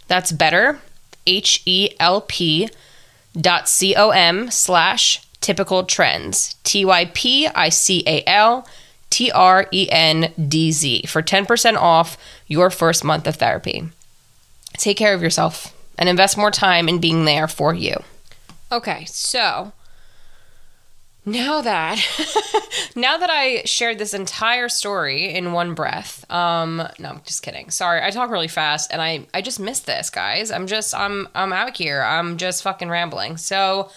That's 0.08 0.32
better, 0.32 0.80
H-E-L-P 1.28 2.70
dot 3.36 3.68
C-O-M 3.68 4.50
slash 4.50 5.22
typical 5.42 5.84
trendz, 5.84 6.56
T-Y-P-I-C-A-L 6.64 7.46
T-R-E-N-D-Z 9.10 11.04
for 11.06 11.22
10% 11.22 11.76
off 11.76 12.18
your 12.48 12.70
first 12.70 13.04
month 13.04 13.28
of 13.28 13.36
therapy. 13.36 13.90
Take 14.78 14.96
care 14.96 15.14
of 15.14 15.22
yourself 15.22 15.76
and 15.98 16.08
invest 16.08 16.38
more 16.38 16.52
time 16.52 16.88
in 16.88 17.00
being 17.00 17.26
there 17.26 17.50
for 17.50 17.74
you. 17.74 18.02
Okay, 18.72 19.04
so 19.04 19.74
now 21.26 21.62
that 21.62 22.00
now 22.96 23.18
that 23.18 23.30
I 23.30 23.64
shared 23.66 24.00
this 24.00 24.14
entire 24.14 24.70
story 24.70 25.34
in 25.34 25.52
one 25.52 25.74
breath, 25.74 26.30
um, 26.32 26.78
no, 26.98 27.10
I'm 27.10 27.22
just 27.26 27.44
kidding. 27.44 27.70
Sorry, 27.70 28.02
I 28.02 28.10
talk 28.10 28.30
really 28.30 28.48
fast, 28.48 28.92
and 28.92 29.02
I 29.02 29.28
I 29.34 29.42
just 29.42 29.60
missed 29.60 29.86
this, 29.86 30.10
guys. 30.10 30.52
I'm 30.52 30.68
just 30.68 30.96
I'm 30.96 31.28
I'm 31.36 31.54
out 31.54 31.78
here. 31.78 32.02
I'm 32.02 32.38
just 32.38 32.64
fucking 32.64 32.90
rambling. 32.90 33.38
So 33.38 33.92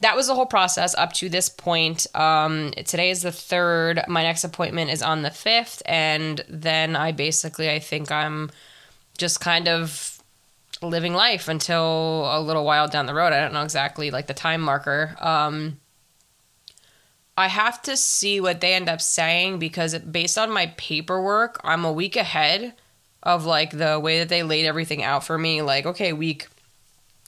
that 0.00 0.16
was 0.16 0.26
the 0.26 0.34
whole 0.34 0.46
process 0.46 0.94
up 0.96 1.12
to 1.14 1.28
this 1.28 1.48
point. 1.48 2.06
Um, 2.14 2.72
today 2.84 3.10
is 3.10 3.22
the 3.22 3.32
third. 3.32 4.02
My 4.08 4.22
next 4.22 4.44
appointment 4.44 4.90
is 4.90 5.02
on 5.02 5.22
the 5.22 5.30
fifth, 5.30 5.82
and 5.86 6.44
then 6.48 6.96
I 6.96 7.12
basically 7.12 7.70
I 7.70 7.78
think 7.78 8.10
I'm 8.10 8.50
just 9.18 9.40
kind 9.40 9.68
of 9.68 10.20
living 10.80 11.14
life 11.14 11.48
until 11.48 12.28
a 12.36 12.40
little 12.40 12.64
while 12.64 12.88
down 12.88 13.06
the 13.06 13.14
road. 13.14 13.32
I 13.32 13.40
don't 13.40 13.52
know 13.52 13.62
exactly 13.62 14.10
like 14.10 14.26
the 14.26 14.34
time 14.34 14.60
marker. 14.60 15.16
Um, 15.20 15.78
I 17.36 17.48
have 17.48 17.80
to 17.82 17.96
see 17.96 18.40
what 18.40 18.60
they 18.60 18.74
end 18.74 18.88
up 18.88 19.00
saying 19.00 19.58
because 19.58 19.98
based 19.98 20.36
on 20.36 20.50
my 20.50 20.66
paperwork, 20.76 21.60
I'm 21.64 21.84
a 21.84 21.92
week 21.92 22.16
ahead 22.16 22.74
of 23.22 23.46
like 23.46 23.70
the 23.70 23.98
way 23.98 24.18
that 24.18 24.28
they 24.28 24.42
laid 24.42 24.66
everything 24.66 25.02
out 25.02 25.24
for 25.24 25.38
me. 25.38 25.62
Like, 25.62 25.86
okay, 25.86 26.12
week 26.12 26.48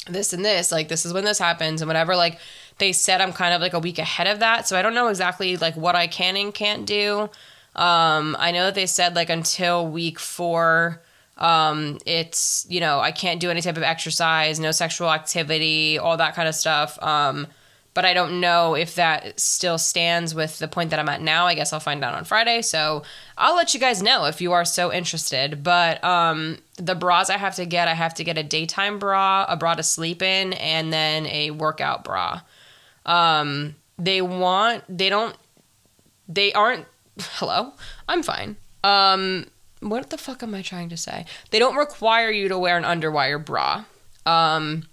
this 0.06 0.32
and 0.32 0.44
this, 0.44 0.70
like 0.70 0.88
this 0.88 1.06
is 1.06 1.12
when 1.12 1.24
this 1.24 1.38
happens 1.38 1.80
and 1.80 1.88
whatever. 1.88 2.16
Like 2.16 2.38
they 2.78 2.92
said, 2.92 3.20
I'm 3.20 3.32
kind 3.32 3.54
of 3.54 3.60
like 3.60 3.72
a 3.72 3.78
week 3.78 3.98
ahead 3.98 4.26
of 4.26 4.40
that, 4.40 4.68
so 4.68 4.76
I 4.76 4.82
don't 4.82 4.94
know 4.94 5.08
exactly 5.08 5.56
like 5.56 5.76
what 5.76 5.94
I 5.94 6.06
can 6.06 6.36
and 6.36 6.52
can't 6.52 6.84
do. 6.84 7.30
Um, 7.74 8.36
I 8.38 8.52
know 8.52 8.66
that 8.66 8.74
they 8.74 8.86
said 8.86 9.16
like 9.16 9.30
until 9.30 9.86
week 9.86 10.18
four, 10.18 11.02
um, 11.38 11.98
it's 12.04 12.66
you 12.68 12.80
know 12.80 13.00
I 13.00 13.12
can't 13.12 13.40
do 13.40 13.50
any 13.50 13.62
type 13.62 13.76
of 13.76 13.82
exercise, 13.82 14.60
no 14.60 14.70
sexual 14.70 15.10
activity, 15.10 15.98
all 15.98 16.16
that 16.18 16.34
kind 16.34 16.48
of 16.48 16.54
stuff. 16.54 17.02
Um, 17.02 17.46
but 17.94 18.04
I 18.04 18.12
don't 18.12 18.40
know 18.40 18.74
if 18.74 18.96
that 18.96 19.38
still 19.38 19.78
stands 19.78 20.34
with 20.34 20.58
the 20.58 20.66
point 20.66 20.90
that 20.90 20.98
I'm 20.98 21.08
at 21.08 21.22
now. 21.22 21.46
I 21.46 21.54
guess 21.54 21.72
I'll 21.72 21.80
find 21.80 22.04
out 22.04 22.14
on 22.14 22.24
Friday. 22.24 22.60
So 22.60 23.04
I'll 23.38 23.54
let 23.54 23.72
you 23.72 23.78
guys 23.78 24.02
know 24.02 24.24
if 24.24 24.40
you 24.40 24.52
are 24.52 24.64
so 24.64 24.92
interested. 24.92 25.62
But 25.62 26.02
um, 26.02 26.58
the 26.76 26.96
bras 26.96 27.30
I 27.30 27.36
have 27.36 27.54
to 27.54 27.64
get, 27.64 27.86
I 27.86 27.94
have 27.94 28.14
to 28.14 28.24
get 28.24 28.36
a 28.36 28.42
daytime 28.42 28.98
bra, 28.98 29.46
a 29.48 29.56
bra 29.56 29.74
to 29.74 29.84
sleep 29.84 30.22
in, 30.22 30.54
and 30.54 30.92
then 30.92 31.26
a 31.26 31.52
workout 31.52 32.02
bra. 32.02 32.40
Um, 33.06 33.76
they 33.96 34.20
want, 34.20 34.82
they 34.88 35.08
don't, 35.08 35.36
they 36.28 36.52
aren't, 36.52 36.86
hello, 37.20 37.74
I'm 38.08 38.24
fine. 38.24 38.56
Um, 38.82 39.46
what 39.80 40.10
the 40.10 40.18
fuck 40.18 40.42
am 40.42 40.54
I 40.54 40.62
trying 40.62 40.88
to 40.88 40.96
say? 40.96 41.26
They 41.50 41.60
don't 41.60 41.76
require 41.76 42.30
you 42.30 42.48
to 42.48 42.58
wear 42.58 42.76
an 42.76 42.84
underwire 42.84 43.42
bra. 43.42 43.84
Um, 44.26 44.84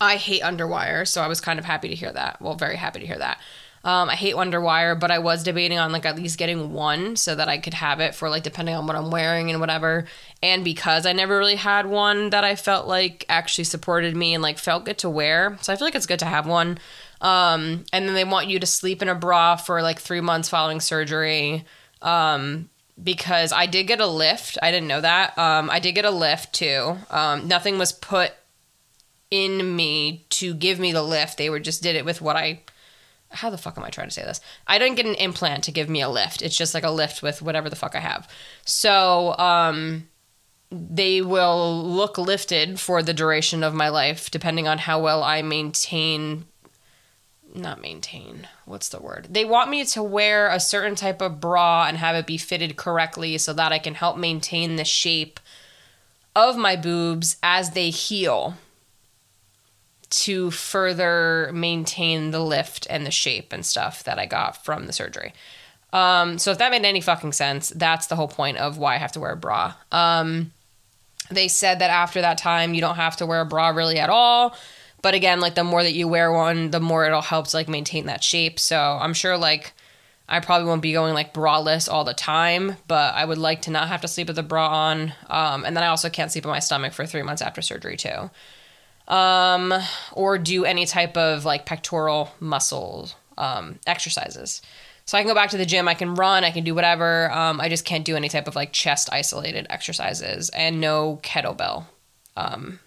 I 0.00 0.16
hate 0.16 0.42
underwire, 0.42 1.06
so 1.06 1.20
I 1.20 1.28
was 1.28 1.40
kind 1.40 1.58
of 1.58 1.64
happy 1.64 1.88
to 1.88 1.94
hear 1.94 2.12
that. 2.12 2.40
Well, 2.40 2.54
very 2.54 2.76
happy 2.76 3.00
to 3.00 3.06
hear 3.06 3.18
that. 3.18 3.38
Um, 3.82 4.10
I 4.10 4.14
hate 4.14 4.34
underwire, 4.34 4.98
but 4.98 5.10
I 5.10 5.18
was 5.20 5.42
debating 5.42 5.78
on 5.78 5.90
like 5.90 6.04
at 6.04 6.16
least 6.16 6.38
getting 6.38 6.74
one 6.74 7.16
so 7.16 7.34
that 7.34 7.48
I 7.48 7.56
could 7.56 7.72
have 7.74 8.00
it 8.00 8.14
for 8.14 8.28
like 8.28 8.42
depending 8.42 8.74
on 8.74 8.86
what 8.86 8.94
I'm 8.96 9.10
wearing 9.10 9.50
and 9.50 9.58
whatever. 9.58 10.04
And 10.42 10.64
because 10.64 11.06
I 11.06 11.14
never 11.14 11.38
really 11.38 11.56
had 11.56 11.86
one 11.86 12.30
that 12.30 12.44
I 12.44 12.56
felt 12.56 12.86
like 12.86 13.24
actually 13.30 13.64
supported 13.64 14.14
me 14.14 14.34
and 14.34 14.42
like 14.42 14.58
felt 14.58 14.84
good 14.84 14.98
to 14.98 15.08
wear, 15.08 15.56
so 15.62 15.72
I 15.72 15.76
feel 15.76 15.86
like 15.86 15.94
it's 15.94 16.06
good 16.06 16.18
to 16.18 16.26
have 16.26 16.46
one. 16.46 16.78
Um, 17.22 17.84
and 17.92 18.06
then 18.06 18.14
they 18.14 18.24
want 18.24 18.48
you 18.48 18.58
to 18.60 18.66
sleep 18.66 19.00
in 19.02 19.08
a 19.08 19.14
bra 19.14 19.56
for 19.56 19.82
like 19.82 19.98
three 19.98 20.20
months 20.20 20.48
following 20.48 20.80
surgery. 20.80 21.64
Um, 22.02 22.68
because 23.02 23.50
I 23.52 23.64
did 23.64 23.86
get 23.86 24.00
a 24.00 24.06
lift. 24.06 24.58
I 24.62 24.70
didn't 24.70 24.88
know 24.88 25.00
that. 25.00 25.38
Um, 25.38 25.70
I 25.70 25.80
did 25.80 25.92
get 25.92 26.04
a 26.04 26.10
lift 26.10 26.52
too. 26.52 26.98
Um, 27.10 27.48
nothing 27.48 27.78
was 27.78 27.92
put 27.92 28.32
in 29.30 29.76
me 29.76 30.26
to 30.30 30.54
give 30.54 30.78
me 30.78 30.92
the 30.92 31.02
lift. 31.02 31.38
They 31.38 31.50
were 31.50 31.60
just 31.60 31.82
did 31.82 31.96
it 31.96 32.04
with 32.04 32.20
what 32.20 32.36
I 32.36 32.62
how 33.32 33.48
the 33.48 33.58
fuck 33.58 33.78
am 33.78 33.84
I 33.84 33.90
trying 33.90 34.08
to 34.08 34.14
say 34.14 34.22
this? 34.22 34.40
I 34.66 34.78
didn't 34.78 34.96
get 34.96 35.06
an 35.06 35.14
implant 35.14 35.62
to 35.64 35.70
give 35.70 35.88
me 35.88 36.00
a 36.00 36.08
lift. 36.08 36.42
It's 36.42 36.56
just 36.56 36.74
like 36.74 36.82
a 36.82 36.90
lift 36.90 37.22
with 37.22 37.40
whatever 37.40 37.70
the 37.70 37.76
fuck 37.76 37.94
I 37.94 38.00
have. 38.00 38.28
So, 38.64 39.36
um 39.38 40.08
they 40.72 41.20
will 41.20 41.82
look 41.82 42.16
lifted 42.16 42.78
for 42.78 43.02
the 43.02 43.12
duration 43.12 43.64
of 43.64 43.74
my 43.74 43.88
life 43.88 44.30
depending 44.30 44.68
on 44.68 44.78
how 44.78 45.00
well 45.00 45.22
I 45.22 45.42
maintain 45.42 46.44
not 47.52 47.80
maintain. 47.80 48.46
What's 48.64 48.88
the 48.88 49.00
word? 49.00 49.26
They 49.28 49.44
want 49.44 49.70
me 49.70 49.84
to 49.86 50.02
wear 50.04 50.48
a 50.48 50.60
certain 50.60 50.94
type 50.94 51.20
of 51.20 51.40
bra 51.40 51.86
and 51.88 51.96
have 51.96 52.14
it 52.14 52.26
be 52.26 52.38
fitted 52.38 52.76
correctly 52.76 53.38
so 53.38 53.52
that 53.52 53.72
I 53.72 53.80
can 53.80 53.94
help 53.94 54.16
maintain 54.16 54.76
the 54.76 54.84
shape 54.84 55.40
of 56.36 56.56
my 56.56 56.76
boobs 56.76 57.36
as 57.42 57.70
they 57.70 57.90
heal 57.90 58.54
to 60.10 60.50
further 60.50 61.50
maintain 61.54 62.32
the 62.32 62.40
lift 62.40 62.86
and 62.90 63.06
the 63.06 63.10
shape 63.10 63.52
and 63.52 63.64
stuff 63.64 64.04
that 64.04 64.18
I 64.18 64.26
got 64.26 64.64
from 64.64 64.86
the 64.86 64.92
surgery. 64.92 65.32
Um, 65.92 66.38
so 66.38 66.50
if 66.50 66.58
that 66.58 66.70
made 66.70 66.84
any 66.84 67.00
fucking 67.00 67.32
sense, 67.32 67.70
that's 67.70 68.06
the 68.08 68.16
whole 68.16 68.28
point 68.28 68.58
of 68.58 68.78
why 68.78 68.94
I 68.94 68.98
have 68.98 69.12
to 69.12 69.20
wear 69.20 69.32
a 69.32 69.36
bra. 69.36 69.74
Um, 69.90 70.52
they 71.30 71.48
said 71.48 71.78
that 71.78 71.90
after 71.90 72.20
that 72.20 72.38
time, 72.38 72.74
you 72.74 72.80
don't 72.80 72.96
have 72.96 73.16
to 73.18 73.26
wear 73.26 73.40
a 73.40 73.46
bra 73.46 73.68
really 73.68 73.98
at 73.98 74.10
all. 74.10 74.56
But 75.02 75.14
again, 75.14 75.40
like 75.40 75.54
the 75.54 75.64
more 75.64 75.82
that 75.82 75.94
you 75.94 76.08
wear 76.08 76.30
one, 76.30 76.70
the 76.70 76.80
more 76.80 77.06
it'll 77.06 77.22
help 77.22 77.48
to 77.48 77.56
like 77.56 77.68
maintain 77.68 78.06
that 78.06 78.22
shape. 78.22 78.58
So 78.58 78.78
I'm 78.78 79.14
sure 79.14 79.38
like 79.38 79.72
I 80.28 80.40
probably 80.40 80.66
won't 80.68 80.82
be 80.82 80.92
going 80.92 81.14
like 81.14 81.32
braless 81.32 81.90
all 81.90 82.04
the 82.04 82.14
time, 82.14 82.76
but 82.86 83.14
I 83.14 83.24
would 83.24 83.38
like 83.38 83.62
to 83.62 83.70
not 83.70 83.88
have 83.88 84.02
to 84.02 84.08
sleep 84.08 84.28
with 84.28 84.38
a 84.38 84.42
bra 84.42 84.68
on. 84.68 85.12
Um, 85.28 85.64
and 85.64 85.76
then 85.76 85.82
I 85.82 85.88
also 85.88 86.10
can't 86.10 86.30
sleep 86.30 86.46
on 86.46 86.52
my 86.52 86.58
stomach 86.58 86.92
for 86.92 87.06
three 87.06 87.22
months 87.22 87.42
after 87.42 87.62
surgery 87.62 87.96
too 87.96 88.30
um, 89.10 89.74
or 90.12 90.38
do 90.38 90.64
any 90.64 90.86
type 90.86 91.16
of 91.16 91.44
like 91.44 91.66
pectoral 91.66 92.32
muscle 92.40 93.10
um, 93.36 93.78
exercises. 93.86 94.62
So 95.04 95.18
I 95.18 95.22
can 95.22 95.28
go 95.28 95.34
back 95.34 95.50
to 95.50 95.56
the 95.56 95.66
gym, 95.66 95.88
I 95.88 95.94
can 95.94 96.14
run, 96.14 96.44
I 96.44 96.52
can 96.52 96.62
do 96.62 96.74
whatever. 96.74 97.30
Um, 97.32 97.60
I 97.60 97.68
just 97.68 97.84
can't 97.84 98.04
do 98.04 98.16
any 98.16 98.28
type 98.28 98.46
of 98.46 98.54
like 98.54 98.72
chest 98.72 99.08
isolated 99.12 99.66
exercises 99.68 100.48
and 100.50 100.80
no 100.80 101.18
kettlebell 101.24 101.86
um, 102.36 102.78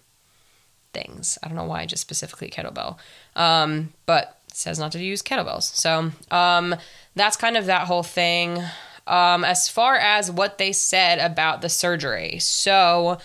things. 0.93 1.37
I 1.43 1.49
don't 1.49 1.57
know 1.57 1.65
why 1.65 1.85
just 1.85 2.01
specifically 2.01 2.49
kettlebell, 2.49 2.97
um, 3.35 3.91
but 4.05 4.39
says 4.53 4.79
not 4.79 4.93
to 4.93 5.03
use 5.03 5.21
kettlebells. 5.21 5.63
So 5.75 6.11
um, 6.31 6.75
that's 7.15 7.35
kind 7.35 7.57
of 7.57 7.65
that 7.65 7.87
whole 7.87 8.03
thing. 8.03 8.63
Um, 9.05 9.43
as 9.43 9.67
far 9.67 9.95
as 9.97 10.31
what 10.31 10.57
they 10.57 10.71
said 10.71 11.19
about 11.19 11.61
the 11.61 11.67
surgery, 11.67 12.39
so 12.39 13.17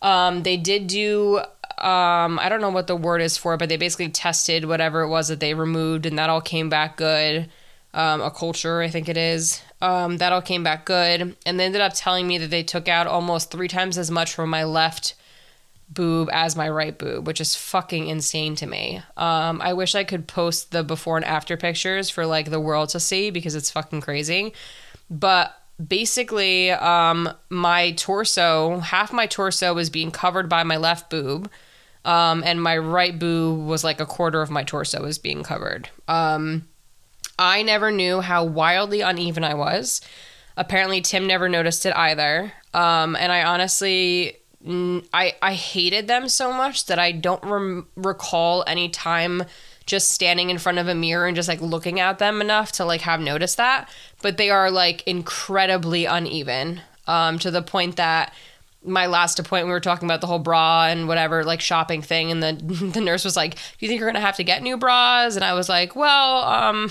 um, 0.00 0.42
they 0.42 0.56
did 0.56 0.88
do 0.88 1.42
um, 1.82 2.38
I 2.38 2.48
don't 2.48 2.60
know 2.60 2.70
what 2.70 2.86
the 2.86 2.94
word 2.94 3.20
is 3.20 3.36
for 3.36 3.56
but 3.56 3.68
they 3.68 3.76
basically 3.76 4.08
tested 4.08 4.64
whatever 4.64 5.02
it 5.02 5.08
was 5.08 5.28
that 5.28 5.40
they 5.40 5.54
removed, 5.54 6.06
and 6.06 6.18
that 6.18 6.30
all 6.30 6.40
came 6.40 6.68
back 6.68 6.96
good. 6.96 7.48
Um, 7.94 8.22
a 8.22 8.30
culture, 8.30 8.80
I 8.80 8.88
think 8.88 9.08
it 9.08 9.18
is. 9.18 9.60
Um, 9.82 10.16
that 10.18 10.32
all 10.32 10.40
came 10.40 10.62
back 10.62 10.86
good, 10.86 11.36
and 11.44 11.60
they 11.60 11.64
ended 11.64 11.80
up 11.80 11.92
telling 11.94 12.26
me 12.26 12.38
that 12.38 12.50
they 12.50 12.62
took 12.62 12.88
out 12.88 13.06
almost 13.06 13.50
three 13.50 13.68
times 13.68 13.98
as 13.98 14.10
much 14.10 14.32
from 14.32 14.48
my 14.48 14.64
left 14.64 15.14
boob 15.90 16.30
as 16.32 16.56
my 16.56 16.68
right 16.68 16.96
boob, 16.96 17.26
which 17.26 17.40
is 17.40 17.54
fucking 17.54 18.06
insane 18.06 18.54
to 18.56 18.66
me. 18.66 19.02
Um, 19.16 19.60
I 19.60 19.72
wish 19.74 19.94
I 19.94 20.04
could 20.04 20.26
post 20.26 20.70
the 20.70 20.82
before 20.82 21.16
and 21.16 21.26
after 21.26 21.56
pictures 21.56 22.08
for 22.08 22.24
like 22.24 22.50
the 22.50 22.60
world 22.60 22.90
to 22.90 23.00
see 23.00 23.30
because 23.30 23.54
it's 23.54 23.70
fucking 23.70 24.00
crazy. 24.00 24.54
But 25.10 25.54
basically, 25.84 26.70
um, 26.70 27.28
my 27.50 27.92
torso, 27.92 28.78
half 28.78 29.12
my 29.12 29.26
torso 29.26 29.74
was 29.74 29.90
being 29.90 30.10
covered 30.10 30.48
by 30.48 30.62
my 30.62 30.76
left 30.76 31.10
boob 31.10 31.50
um, 32.04 32.42
and 32.44 32.62
my 32.62 32.76
right 32.76 33.16
boob 33.18 33.66
was 33.66 33.84
like 33.84 34.00
a 34.00 34.06
quarter 34.06 34.42
of 34.42 34.50
my 34.50 34.64
torso 34.64 35.02
was 35.02 35.18
being 35.18 35.42
covered. 35.42 35.88
Um, 36.08 36.68
I 37.38 37.62
never 37.62 37.90
knew 37.90 38.20
how 38.20 38.44
wildly 38.44 39.00
uneven 39.00 39.44
I 39.44 39.54
was. 39.54 40.00
Apparently, 40.56 41.00
Tim 41.00 41.26
never 41.26 41.48
noticed 41.48 41.86
it 41.86 41.96
either. 41.96 42.52
Um, 42.74 43.16
and 43.16 43.32
I 43.32 43.42
honestly, 43.44 44.36
I 44.66 45.34
I 45.40 45.54
hated 45.54 46.08
them 46.08 46.28
so 46.28 46.52
much 46.52 46.86
that 46.86 46.98
I 46.98 47.12
don't 47.12 47.42
rem- 47.42 47.88
recall 47.96 48.64
any 48.66 48.88
time 48.88 49.44
just 49.86 50.10
standing 50.10 50.50
in 50.50 50.58
front 50.58 50.78
of 50.78 50.88
a 50.88 50.94
mirror 50.94 51.26
and 51.26 51.34
just 51.34 51.48
like 51.48 51.60
looking 51.60 51.98
at 51.98 52.18
them 52.18 52.40
enough 52.40 52.72
to 52.72 52.84
like 52.84 53.00
have 53.02 53.20
noticed 53.20 53.56
that. 53.56 53.88
But 54.22 54.36
they 54.36 54.50
are 54.50 54.70
like 54.70 55.06
incredibly 55.06 56.04
uneven 56.04 56.80
um, 57.06 57.38
to 57.40 57.50
the 57.50 57.62
point 57.62 57.96
that 57.96 58.32
my 58.84 59.06
last 59.06 59.38
appointment 59.38 59.68
we 59.68 59.72
were 59.72 59.80
talking 59.80 60.06
about 60.06 60.20
the 60.20 60.26
whole 60.26 60.38
bra 60.38 60.86
and 60.86 61.06
whatever 61.08 61.44
like 61.44 61.60
shopping 61.60 62.02
thing 62.02 62.30
and 62.30 62.42
the 62.42 62.52
the 62.94 63.00
nurse 63.00 63.24
was 63.24 63.36
like 63.36 63.54
do 63.54 63.60
you 63.80 63.88
think 63.88 64.00
you're 64.00 64.08
gonna 64.08 64.20
have 64.20 64.36
to 64.36 64.44
get 64.44 64.62
new 64.62 64.76
bras? 64.76 65.36
And 65.36 65.44
i 65.44 65.52
was 65.54 65.68
like 65.68 65.94
well 65.94 66.44
um 66.44 66.90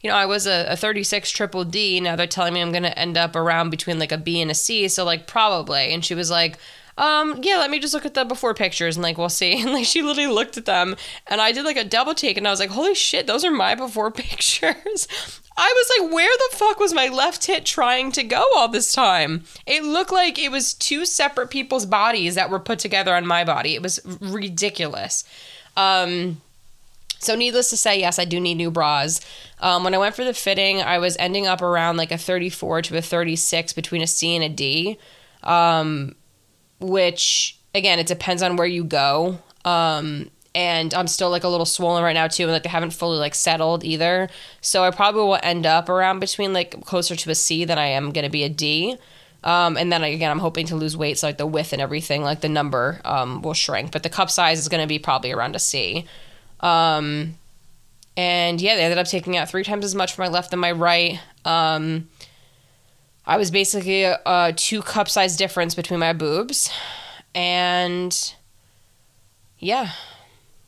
you 0.00 0.10
know 0.10 0.16
i 0.16 0.26
was 0.26 0.46
a, 0.46 0.66
a 0.68 0.76
36 0.76 1.30
triple 1.30 1.64
d 1.64 2.00
now 2.00 2.14
they're 2.14 2.26
telling 2.26 2.54
me 2.54 2.60
i'm 2.60 2.72
gonna 2.72 2.88
end 2.88 3.16
up 3.16 3.34
around 3.34 3.70
between 3.70 3.98
like 3.98 4.12
a 4.12 4.18
b 4.18 4.40
and 4.40 4.50
a 4.50 4.54
c 4.54 4.86
so 4.88 5.04
like 5.04 5.26
probably. 5.26 5.92
And 5.92 6.04
she 6.04 6.14
was 6.14 6.30
like 6.30 6.58
um 6.96 7.40
yeah 7.42 7.56
let 7.56 7.70
me 7.70 7.78
just 7.80 7.94
look 7.94 8.06
at 8.06 8.14
the 8.14 8.24
before 8.24 8.54
pictures 8.54 8.96
and 8.96 9.02
like 9.02 9.18
we'll 9.18 9.28
see 9.28 9.60
and 9.60 9.72
like 9.72 9.84
she 9.86 10.02
literally 10.02 10.32
looked 10.32 10.56
at 10.56 10.64
them 10.64 10.94
and 11.26 11.40
i 11.40 11.50
did 11.52 11.64
like 11.64 11.76
a 11.76 11.84
double 11.84 12.14
take 12.14 12.36
and 12.36 12.46
i 12.46 12.50
was 12.50 12.60
like 12.60 12.70
holy 12.70 12.94
shit 12.94 13.26
those 13.26 13.44
are 13.44 13.50
my 13.50 13.74
before 13.74 14.10
pictures 14.12 15.08
I 15.56 15.72
was 15.76 16.08
like, 16.08 16.12
where 16.12 16.36
the 16.36 16.56
fuck 16.56 16.80
was 16.80 16.92
my 16.92 17.06
left 17.06 17.42
tit 17.42 17.64
trying 17.64 18.10
to 18.10 18.24
go 18.24 18.44
all 18.56 18.66
this 18.66 18.92
time? 18.92 19.44
It 19.66 19.84
looked 19.84 20.10
like 20.10 20.36
it 20.36 20.50
was 20.50 20.74
two 20.74 21.06
separate 21.06 21.48
people's 21.48 21.86
bodies 21.86 22.34
that 22.34 22.50
were 22.50 22.58
put 22.58 22.80
together 22.80 23.14
on 23.14 23.24
my 23.24 23.44
body. 23.44 23.76
It 23.76 23.80
was 23.82 24.00
ridiculous. 24.20 25.22
Um, 25.76 26.40
So, 27.20 27.36
needless 27.36 27.70
to 27.70 27.76
say, 27.76 28.00
yes, 28.00 28.18
I 28.18 28.24
do 28.24 28.40
need 28.40 28.56
new 28.56 28.70
bras. 28.72 29.20
Um, 29.60 29.84
when 29.84 29.94
I 29.94 29.98
went 29.98 30.16
for 30.16 30.24
the 30.24 30.34
fitting, 30.34 30.82
I 30.82 30.98
was 30.98 31.16
ending 31.18 31.46
up 31.46 31.62
around 31.62 31.98
like 31.98 32.10
a 32.10 32.18
34 32.18 32.82
to 32.82 32.98
a 32.98 33.00
36 33.00 33.72
between 33.74 34.02
a 34.02 34.08
C 34.08 34.34
and 34.34 34.44
a 34.44 34.48
D, 34.48 34.98
um, 35.44 36.16
which 36.84 37.58
again, 37.74 37.98
it 37.98 38.06
depends 38.06 38.42
on 38.42 38.56
where 38.56 38.66
you 38.66 38.84
go. 38.84 39.38
Um, 39.64 40.30
and 40.54 40.94
I'm 40.94 41.08
still 41.08 41.30
like 41.30 41.42
a 41.42 41.48
little 41.48 41.66
swollen 41.66 42.04
right 42.04 42.12
now 42.12 42.28
too, 42.28 42.44
and 42.44 42.52
like 42.52 42.62
they 42.62 42.68
haven't 42.68 42.92
fully 42.92 43.18
like 43.18 43.34
settled 43.34 43.84
either. 43.84 44.28
So 44.60 44.84
I 44.84 44.90
probably 44.90 45.22
will 45.22 45.40
end 45.42 45.66
up 45.66 45.88
around 45.88 46.20
between 46.20 46.52
like 46.52 46.84
closer 46.84 47.16
to 47.16 47.30
a 47.30 47.34
C 47.34 47.64
than 47.64 47.78
I 47.78 47.86
am 47.86 48.12
gonna 48.12 48.30
be 48.30 48.44
a 48.44 48.48
D. 48.48 48.96
Um, 49.42 49.76
and 49.76 49.92
then 49.92 50.02
again, 50.02 50.30
I'm 50.30 50.38
hoping 50.38 50.66
to 50.66 50.76
lose 50.76 50.96
weight, 50.96 51.18
so 51.18 51.26
like 51.26 51.38
the 51.38 51.46
width 51.46 51.72
and 51.72 51.82
everything, 51.82 52.22
like 52.22 52.40
the 52.40 52.48
number 52.48 53.00
um, 53.04 53.42
will 53.42 53.52
shrink, 53.52 53.90
but 53.90 54.02
the 54.02 54.08
cup 54.08 54.30
size 54.30 54.58
is 54.60 54.68
gonna 54.68 54.86
be 54.86 54.98
probably 54.98 55.32
around 55.32 55.56
a 55.56 55.58
C. 55.58 56.06
Um, 56.60 57.34
and 58.16 58.60
yeah, 58.60 58.76
they 58.76 58.82
ended 58.82 58.98
up 58.98 59.08
taking 59.08 59.36
out 59.36 59.48
three 59.48 59.64
times 59.64 59.84
as 59.84 59.94
much 59.94 60.14
from 60.14 60.24
my 60.24 60.28
left 60.28 60.50
than 60.50 60.60
my 60.60 60.70
right. 60.70 61.18
Um, 61.44 62.08
I 63.26 63.36
was 63.36 63.50
basically 63.50 64.02
a, 64.02 64.20
a 64.26 64.52
two 64.54 64.82
cup 64.82 65.08
size 65.08 65.36
difference 65.36 65.74
between 65.74 66.00
my 66.00 66.12
boobs, 66.12 66.70
and 67.34 68.34
yeah, 69.58 69.92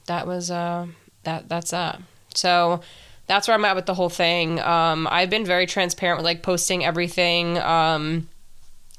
that 0.06 0.26
was 0.26 0.50
uh, 0.50 0.86
that. 1.24 1.48
That's 1.48 1.70
that. 1.70 2.00
So 2.34 2.80
that's 3.26 3.48
where 3.48 3.54
I'm 3.54 3.64
at 3.64 3.76
with 3.76 3.86
the 3.86 3.94
whole 3.94 4.08
thing. 4.08 4.60
Um, 4.60 5.08
I've 5.10 5.30
been 5.30 5.44
very 5.44 5.66
transparent 5.66 6.18
with 6.18 6.24
like 6.24 6.42
posting 6.42 6.84
everything. 6.84 7.58
Um, 7.58 8.28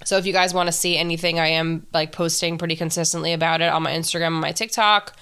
so 0.03 0.17
if 0.17 0.25
you 0.25 0.33
guys 0.33 0.53
want 0.53 0.67
to 0.67 0.73
see 0.73 0.97
anything, 0.97 1.39
I 1.39 1.47
am 1.47 1.87
like 1.93 2.11
posting 2.11 2.57
pretty 2.57 2.75
consistently 2.75 3.33
about 3.33 3.61
it 3.61 3.71
on 3.71 3.83
my 3.83 3.91
Instagram 3.91 4.27
and 4.27 4.41
my 4.41 4.51
TikTok. 4.51 5.15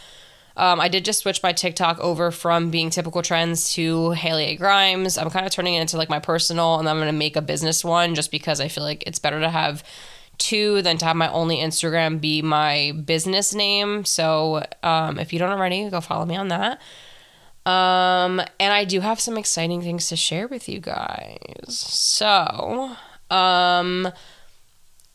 Um, 0.58 0.80
I 0.80 0.88
did 0.88 1.04
just 1.04 1.20
switch 1.20 1.44
my 1.44 1.52
TikTok 1.52 2.00
over 2.00 2.32
from 2.32 2.72
being 2.72 2.90
typical 2.90 3.22
trendz 3.22 3.74
to 3.74 4.12
Haley 4.12 4.46
A. 4.46 4.56
Grimes. 4.56 5.18
I'm 5.18 5.30
kind 5.30 5.46
of 5.46 5.52
turning 5.52 5.74
it 5.74 5.82
into 5.82 5.98
like 5.98 6.10
my 6.10 6.20
personal, 6.20 6.80
and 6.80 6.88
I'm 6.88 6.98
going 6.98 7.08
to 7.08 7.18
make 7.18 7.36
a 7.36 7.42
business 7.42 7.84
one 7.84 8.16
just 8.16 8.32
because 8.32 8.62
I 8.62 8.68
feel 8.70 8.84
like 8.84 9.04
it's 9.06 9.20
better 9.20 9.40
to 9.42 9.50
have 9.50 9.84
two 10.38 10.82
than 10.82 10.98
to 10.98 11.06
have 11.06 11.16
my 11.16 11.32
only 11.32 11.58
Instagram 11.58 12.22
be 12.22 12.42
my 12.42 12.94
business 13.06 13.54
name. 13.54 14.06
So 14.06 14.66
um, 14.84 15.20
if 15.20 15.34
you 15.34 15.40
don't 15.40 15.52
already, 15.52 15.90
go 15.90 16.02
follow 16.02 16.26
me 16.26 16.36
on 16.36 16.50
that. 16.50 16.82
Um, 17.66 18.40
and 18.60 18.72
I 18.74 18.86
do 18.86 19.00
have 19.00 19.20
some 19.20 19.38
exciting 19.38 19.82
things 19.82 20.08
to 20.10 20.16
share 20.16 20.48
with 20.48 20.70
you 20.70 20.80
guys. 20.80 21.40
So, 21.68 22.96
um, 23.32 24.08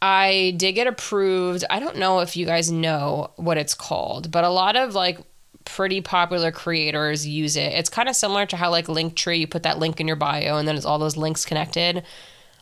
I 0.03 0.55
did 0.57 0.73
get 0.73 0.87
approved. 0.87 1.65
I 1.71 1.79
don't 1.79 1.97
know 1.97 2.21
if 2.21 2.37
you 2.37 2.47
guys 2.47 2.73
know 2.73 3.31
what 3.37 3.59
it's 3.59 3.75
called, 3.75 4.31
but 4.31 4.45
a 4.45 4.49
lot 4.49 4.75
of 4.75 4.95
like 4.95 5.21
pretty 5.65 6.01
popular 6.01 6.51
creators 6.51 7.27
use 7.27 7.57
it. 7.57 7.73
It's 7.73 7.91
kind 7.91 8.09
of 8.09 8.17
similar 8.17 8.47
to 8.47 8.57
how 8.57 8.71
like 8.71 8.87
Linktree, 8.87 9.39
you 9.39 9.47
put 9.47 9.63
that 9.65 9.79
link 9.79 10.01
in 10.01 10.07
your 10.07 10.17
bio 10.17 10.57
and 10.57 10.67
then 10.67 10.77
it's 10.77 10.87
all 10.87 10.99
those 10.99 11.17
links 11.17 11.45
connected. 11.45 12.05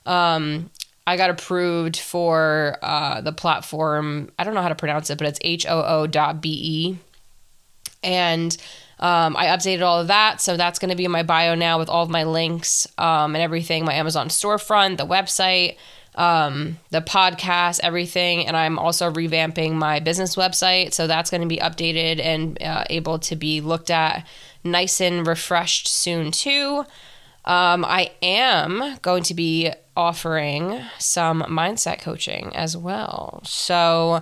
Um, 0.04 0.70
I 1.06 1.16
got 1.16 1.30
approved 1.30 1.96
for 1.96 2.76
uh, 2.82 3.20
the 3.22 3.32
platform. 3.32 4.30
I 4.38 4.44
don't 4.44 4.54
know 4.54 4.62
how 4.62 4.68
to 4.68 4.74
pronounce 4.74 5.10
it, 5.10 5.18
but 5.18 5.26
it's 5.26 5.38
H 5.42 5.66
O 5.66 5.82
O 5.82 6.06
dot 6.06 6.42
B 6.42 6.50
E. 6.62 6.98
And 8.02 8.56
um, 9.00 9.36
I 9.36 9.46
updated 9.46 9.82
all 9.82 10.00
of 10.00 10.08
that. 10.08 10.40
So 10.40 10.56
that's 10.56 10.78
going 10.78 10.90
to 10.90 10.96
be 10.96 11.04
in 11.04 11.10
my 11.10 11.22
bio 11.22 11.54
now 11.54 11.78
with 11.78 11.88
all 11.88 12.02
of 12.02 12.10
my 12.10 12.24
links 12.24 12.86
um, 12.98 13.34
and 13.34 13.42
everything 13.42 13.84
my 13.84 13.94
Amazon 13.94 14.28
storefront, 14.28 14.98
the 14.98 15.06
website, 15.06 15.76
um, 16.18 16.78
the 16.90 17.00
podcast, 17.00 17.80
everything. 17.82 18.46
And 18.46 18.56
I'm 18.56 18.78
also 18.78 19.10
revamping 19.10 19.72
my 19.74 20.00
business 20.00 20.36
website. 20.36 20.92
So 20.92 21.06
that's 21.06 21.30
going 21.30 21.42
to 21.42 21.46
be 21.46 21.58
updated 21.58 22.20
and 22.20 22.60
uh, 22.60 22.84
able 22.90 23.20
to 23.20 23.36
be 23.36 23.60
looked 23.60 23.90
at 23.90 24.26
nice 24.64 25.00
and 25.00 25.26
refreshed 25.26 25.86
soon, 25.86 26.32
too. 26.32 26.84
Um, 27.44 27.84
I 27.84 28.10
am 28.20 28.98
going 29.00 29.22
to 29.22 29.34
be 29.34 29.70
offering 29.96 30.82
some 30.98 31.42
mindset 31.42 32.00
coaching 32.00 32.54
as 32.54 32.76
well. 32.76 33.40
So 33.44 34.20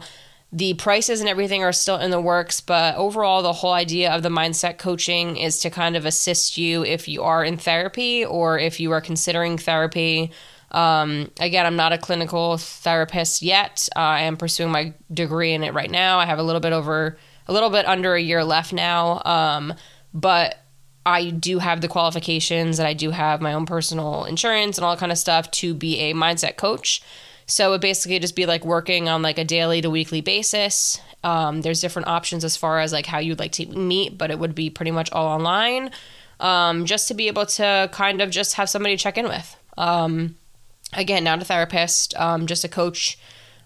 the 0.53 0.75
prices 0.75 1.21
and 1.21 1.29
everything 1.29 1.65
are 1.65 1.73
still 1.73 1.97
in 1.97 2.11
the 2.11 2.21
works, 2.21 2.61
but 2.61 2.95
overall, 2.97 3.43
the 3.43 3.53
whole 3.53 3.73
idea 3.73 4.13
of 4.13 4.23
the 4.23 4.29
mindset 4.29 4.79
coaching 4.79 5.37
is 5.37 5.59
to 5.61 5.71
kind 5.71 5.97
of 5.97 6.07
assist 6.07 6.57
you 6.57 6.85
if 6.85 7.09
you 7.09 7.23
are 7.23 7.43
in 7.43 7.57
therapy 7.57 8.25
or 8.25 8.59
if 8.59 8.79
you 8.79 8.93
are 8.93 9.01
considering 9.01 9.59
therapy. 9.59 10.31
Um, 10.71 11.31
again, 11.41 11.67
I'm 11.67 11.77
not 11.77 11.93
a 11.93 11.99
clinical 11.99 12.59
therapist 12.59 13.43
yet. 13.43 13.89
Uh, 13.95 14.01
I 14.01 14.21
am 14.23 14.37
pursuing 14.37 14.71
my 14.71 14.93
degree 15.13 15.53
in 15.53 15.63
it 15.63 15.75
right 15.75 15.91
now. 15.91 16.19
I 16.19 16.27
have 16.27 16.39
a 16.39 16.43
little 16.43 16.61
bit 16.61 16.73
over, 16.73 17.17
a 17.47 17.53
little 17.53 17.71
bit 17.71 17.87
under 17.87 18.15
a 18.15 18.21
year 18.21 18.45
left 18.45 18.73
now. 18.73 19.23
Um, 19.25 19.75
but 20.13 20.59
I 21.07 21.31
do 21.31 21.61
have 21.61 21.81
the 21.81 21.89
qualifications 21.89 22.79
and 22.79 22.89
I 22.89 22.93
do 22.93 23.11
have 23.13 23.41
my 23.41 23.53
own 23.53 23.65
personal 23.65 24.25
insurance 24.25 24.77
and 24.77 24.85
all 24.85 24.95
that 24.95 25.01
kind 25.01 25.13
of 25.13 25.19
stuff 25.19 25.51
to 25.53 25.73
be 25.73 26.01
a 26.01 26.15
mindset 26.15 26.57
coach. 26.57 27.01
So 27.47 27.73
it 27.75 27.81
basically 27.81 28.19
just 28.19 28.35
be 28.35 28.45
like 28.45 28.65
working 28.65 29.09
on 29.09 29.23
like 29.23 29.39
a 29.39 29.45
daily 29.45 29.81
to 29.81 29.89
weekly 29.89 30.21
basis. 30.21 31.01
Um, 31.23 31.63
there's 31.63 31.81
different 31.81 32.09
options 32.09 32.45
as 32.45 32.57
far 32.57 32.81
as 32.81 32.93
like 32.93 33.07
how 33.07 33.19
you'd 33.19 33.39
like 33.39 33.53
to 33.53 33.67
meet, 33.67 34.19
but 34.19 34.33
it 34.33 34.39
would 34.41 34.55
be 34.55 34.69
pretty 34.69 34.91
much 34.91 35.13
all 35.13 35.29
online. 35.29 35.91
Um, 36.41 36.87
just 36.87 37.09
to 37.09 37.15
be 37.15 37.29
able 37.29 37.47
to 37.47 37.89
kind 37.93 38.21
of 38.21 38.31
just 38.31 38.55
have 38.55 38.69
somebody 38.69 38.97
check 38.97 39.17
in 39.17 39.27
with. 39.27 39.57
Um, 39.79 40.35
again, 40.93 41.25
not 41.25 41.43
a 41.43 41.45
therapist, 41.45 42.15
um, 42.17 42.47
just 42.47 42.65
a 42.65 42.69
coach. 42.69 43.19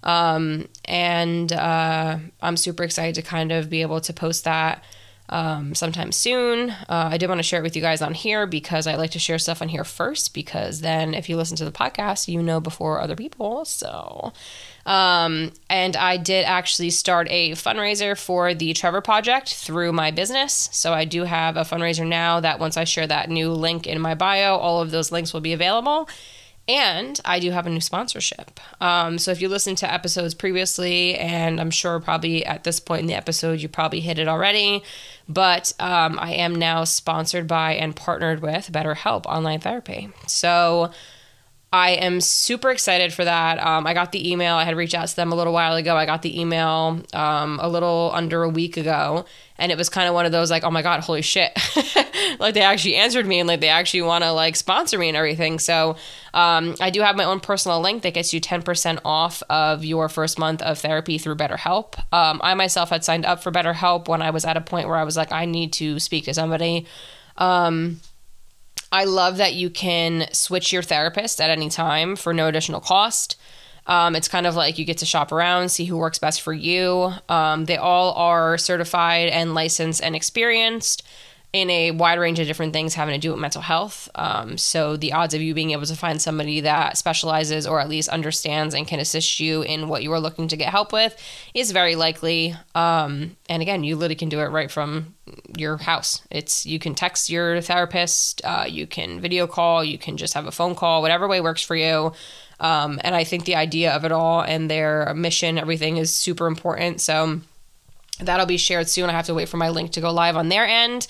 Um, 0.02 0.68
and 0.86 1.52
uh, 1.52 2.18
I'm 2.40 2.56
super 2.56 2.82
excited 2.82 3.14
to 3.16 3.22
kind 3.22 3.52
of 3.52 3.68
be 3.68 3.82
able 3.82 4.00
to 4.00 4.12
post 4.12 4.44
that 4.44 4.82
um, 5.30 5.74
sometime 5.74 6.10
soon. 6.10 6.70
Uh, 6.70 7.08
I 7.12 7.16
did 7.16 7.28
want 7.28 7.38
to 7.38 7.44
share 7.44 7.60
it 7.60 7.62
with 7.62 7.76
you 7.76 7.82
guys 7.82 8.02
on 8.02 8.14
here 8.14 8.46
because 8.46 8.86
I 8.86 8.96
like 8.96 9.12
to 9.12 9.18
share 9.18 9.38
stuff 9.38 9.62
on 9.62 9.68
here 9.68 9.84
first 9.84 10.34
because 10.34 10.80
then 10.80 11.14
if 11.14 11.28
you 11.28 11.36
listen 11.36 11.56
to 11.58 11.64
the 11.64 11.70
podcast, 11.70 12.28
you 12.28 12.42
know 12.42 12.60
before 12.60 13.00
other 13.00 13.14
people. 13.14 13.64
So, 13.64 14.32
um, 14.86 15.52
and 15.68 15.96
I 15.96 16.16
did 16.16 16.44
actually 16.46 16.90
start 16.90 17.28
a 17.30 17.52
fundraiser 17.52 18.18
for 18.18 18.54
the 18.54 18.72
Trevor 18.72 19.00
Project 19.00 19.54
through 19.54 19.92
my 19.92 20.10
business. 20.10 20.68
So 20.72 20.92
I 20.92 21.04
do 21.04 21.24
have 21.24 21.56
a 21.56 21.62
fundraiser 21.62 22.06
now 22.06 22.40
that 22.40 22.58
once 22.58 22.76
I 22.76 22.84
share 22.84 23.06
that 23.06 23.30
new 23.30 23.52
link 23.52 23.86
in 23.86 24.00
my 24.00 24.14
bio, 24.14 24.56
all 24.56 24.80
of 24.80 24.90
those 24.90 25.12
links 25.12 25.32
will 25.32 25.40
be 25.40 25.52
available. 25.52 26.08
And 26.70 27.20
I 27.24 27.40
do 27.40 27.50
have 27.50 27.66
a 27.66 27.70
new 27.70 27.80
sponsorship. 27.80 28.60
Um, 28.80 29.18
so 29.18 29.32
if 29.32 29.42
you 29.42 29.48
listened 29.48 29.78
to 29.78 29.92
episodes 29.92 30.34
previously, 30.34 31.16
and 31.16 31.60
I'm 31.60 31.72
sure 31.72 31.98
probably 31.98 32.46
at 32.46 32.62
this 32.62 32.78
point 32.78 33.00
in 33.00 33.06
the 33.08 33.14
episode, 33.14 33.60
you 33.60 33.68
probably 33.68 33.98
hit 33.98 34.20
it 34.20 34.28
already, 34.28 34.84
but 35.28 35.72
um, 35.80 36.16
I 36.20 36.34
am 36.34 36.54
now 36.54 36.84
sponsored 36.84 37.48
by 37.48 37.72
and 37.72 37.96
partnered 37.96 38.40
with 38.40 38.70
BetterHelp 38.70 39.26
Online 39.26 39.58
Therapy. 39.58 40.10
So 40.28 40.92
I 41.72 41.90
am 41.90 42.20
super 42.20 42.70
excited 42.70 43.12
for 43.12 43.24
that. 43.24 43.64
Um, 43.64 43.86
I 43.86 43.94
got 43.94 44.10
the 44.10 44.32
email. 44.32 44.56
I 44.56 44.64
had 44.64 44.76
reached 44.76 44.94
out 44.94 45.06
to 45.06 45.14
them 45.14 45.30
a 45.30 45.36
little 45.36 45.52
while 45.52 45.76
ago. 45.76 45.96
I 45.96 46.04
got 46.04 46.22
the 46.22 46.40
email 46.40 47.00
um, 47.12 47.60
a 47.62 47.68
little 47.68 48.10
under 48.12 48.42
a 48.42 48.48
week 48.48 48.76
ago, 48.76 49.24
and 49.56 49.70
it 49.70 49.78
was 49.78 49.88
kind 49.88 50.08
of 50.08 50.14
one 50.14 50.26
of 50.26 50.32
those 50.32 50.50
like, 50.50 50.64
oh 50.64 50.70
my 50.72 50.82
god, 50.82 51.00
holy 51.00 51.22
shit! 51.22 51.56
like 52.40 52.54
they 52.54 52.62
actually 52.62 52.96
answered 52.96 53.24
me 53.24 53.38
and 53.38 53.46
like 53.46 53.60
they 53.60 53.68
actually 53.68 54.02
want 54.02 54.24
to 54.24 54.32
like 54.32 54.56
sponsor 54.56 54.98
me 54.98 55.06
and 55.06 55.16
everything. 55.16 55.60
So 55.60 55.94
um, 56.34 56.74
I 56.80 56.90
do 56.90 57.02
have 57.02 57.14
my 57.14 57.24
own 57.24 57.38
personal 57.38 57.80
link 57.80 58.02
that 58.02 58.14
gets 58.14 58.34
you 58.34 58.40
ten 58.40 58.62
percent 58.62 58.98
off 59.04 59.40
of 59.48 59.84
your 59.84 60.08
first 60.08 60.40
month 60.40 60.62
of 60.62 60.80
therapy 60.80 61.18
through 61.18 61.36
BetterHelp. 61.36 61.94
Um, 62.12 62.40
I 62.42 62.54
myself 62.54 62.90
had 62.90 63.04
signed 63.04 63.24
up 63.24 63.44
for 63.44 63.52
BetterHelp 63.52 64.08
when 64.08 64.22
I 64.22 64.30
was 64.30 64.44
at 64.44 64.56
a 64.56 64.60
point 64.60 64.88
where 64.88 64.96
I 64.96 65.04
was 65.04 65.16
like, 65.16 65.30
I 65.30 65.44
need 65.44 65.72
to 65.74 66.00
speak 66.00 66.24
to 66.24 66.34
somebody. 66.34 66.88
Um, 67.36 68.00
I 68.92 69.04
love 69.04 69.36
that 69.36 69.54
you 69.54 69.70
can 69.70 70.26
switch 70.32 70.72
your 70.72 70.82
therapist 70.82 71.40
at 71.40 71.50
any 71.50 71.68
time 71.68 72.16
for 72.16 72.34
no 72.34 72.48
additional 72.48 72.80
cost. 72.80 73.36
Um, 73.86 74.14
it's 74.14 74.28
kind 74.28 74.46
of 74.46 74.54
like 74.54 74.78
you 74.78 74.84
get 74.84 74.98
to 74.98 75.06
shop 75.06 75.32
around, 75.32 75.70
see 75.70 75.84
who 75.84 75.96
works 75.96 76.18
best 76.18 76.42
for 76.42 76.52
you. 76.52 77.12
Um, 77.28 77.64
they 77.64 77.76
all 77.76 78.12
are 78.14 78.58
certified 78.58 79.28
and 79.30 79.54
licensed 79.54 80.02
and 80.02 80.14
experienced 80.14 81.02
in 81.52 81.68
a 81.68 81.90
wide 81.90 82.18
range 82.18 82.38
of 82.38 82.46
different 82.46 82.72
things 82.72 82.94
having 82.94 83.12
to 83.12 83.20
do 83.20 83.32
with 83.32 83.40
mental 83.40 83.62
health. 83.62 84.08
Um, 84.14 84.56
so 84.56 84.96
the 84.96 85.12
odds 85.12 85.34
of 85.34 85.42
you 85.42 85.52
being 85.52 85.72
able 85.72 85.86
to 85.86 85.96
find 85.96 86.22
somebody 86.22 86.60
that 86.60 86.96
specializes 86.96 87.66
or 87.66 87.80
at 87.80 87.88
least 87.88 88.08
understands 88.08 88.72
and 88.72 88.86
can 88.86 89.00
assist 89.00 89.40
you 89.40 89.62
in 89.62 89.88
what 89.88 90.04
you 90.04 90.12
are 90.12 90.20
looking 90.20 90.46
to 90.48 90.56
get 90.56 90.68
help 90.68 90.92
with 90.92 91.16
is 91.52 91.72
very 91.72 91.96
likely. 91.96 92.54
Um, 92.76 93.36
and 93.48 93.62
again, 93.62 93.82
you 93.82 93.96
literally 93.96 94.14
can 94.14 94.28
do 94.28 94.40
it 94.40 94.50
right 94.50 94.70
from 94.70 95.16
your 95.56 95.76
house. 95.78 96.22
It's 96.30 96.64
you 96.66 96.78
can 96.78 96.94
text 96.94 97.30
your 97.30 97.60
therapist, 97.60 98.42
uh, 98.44 98.66
you 98.68 98.86
can 98.86 99.20
video 99.20 99.48
call, 99.48 99.82
you 99.82 99.98
can 99.98 100.16
just 100.16 100.34
have 100.34 100.46
a 100.46 100.52
phone 100.52 100.76
call, 100.76 101.02
whatever 101.02 101.26
way 101.26 101.40
works 101.40 101.62
for 101.62 101.74
you. 101.74 102.12
Um, 102.60 103.00
and 103.02 103.16
I 103.16 103.24
think 103.24 103.44
the 103.44 103.56
idea 103.56 103.92
of 103.92 104.04
it 104.04 104.12
all 104.12 104.42
and 104.42 104.70
their 104.70 105.12
mission, 105.14 105.58
everything 105.58 105.96
is 105.96 106.14
super 106.14 106.46
important. 106.46 107.00
So 107.00 107.40
that'll 108.20 108.46
be 108.46 108.58
shared 108.58 108.88
soon. 108.88 109.10
I 109.10 109.14
have 109.14 109.26
to 109.26 109.34
wait 109.34 109.48
for 109.48 109.56
my 109.56 109.70
link 109.70 109.92
to 109.92 110.00
go 110.00 110.12
live 110.12 110.36
on 110.36 110.48
their 110.48 110.64
end. 110.64 111.08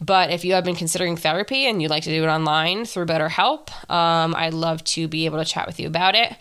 But 0.00 0.30
if 0.30 0.44
you 0.44 0.54
have 0.54 0.64
been 0.64 0.74
considering 0.74 1.16
therapy 1.16 1.66
and 1.66 1.80
you'd 1.80 1.90
like 1.90 2.02
to 2.04 2.10
do 2.10 2.24
it 2.24 2.28
online 2.28 2.84
through 2.84 3.06
BetterHelp, 3.06 3.70
um, 3.90 4.34
I'd 4.36 4.54
love 4.54 4.82
to 4.84 5.08
be 5.08 5.24
able 5.26 5.38
to 5.38 5.44
chat 5.44 5.66
with 5.66 5.78
you 5.78 5.86
about 5.86 6.14
it. 6.14 6.36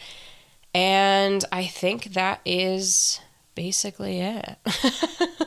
And 0.73 1.45
I 1.51 1.65
think 1.67 2.13
that 2.13 2.41
is 2.45 3.19
basically 3.55 4.19
it. 4.19 4.57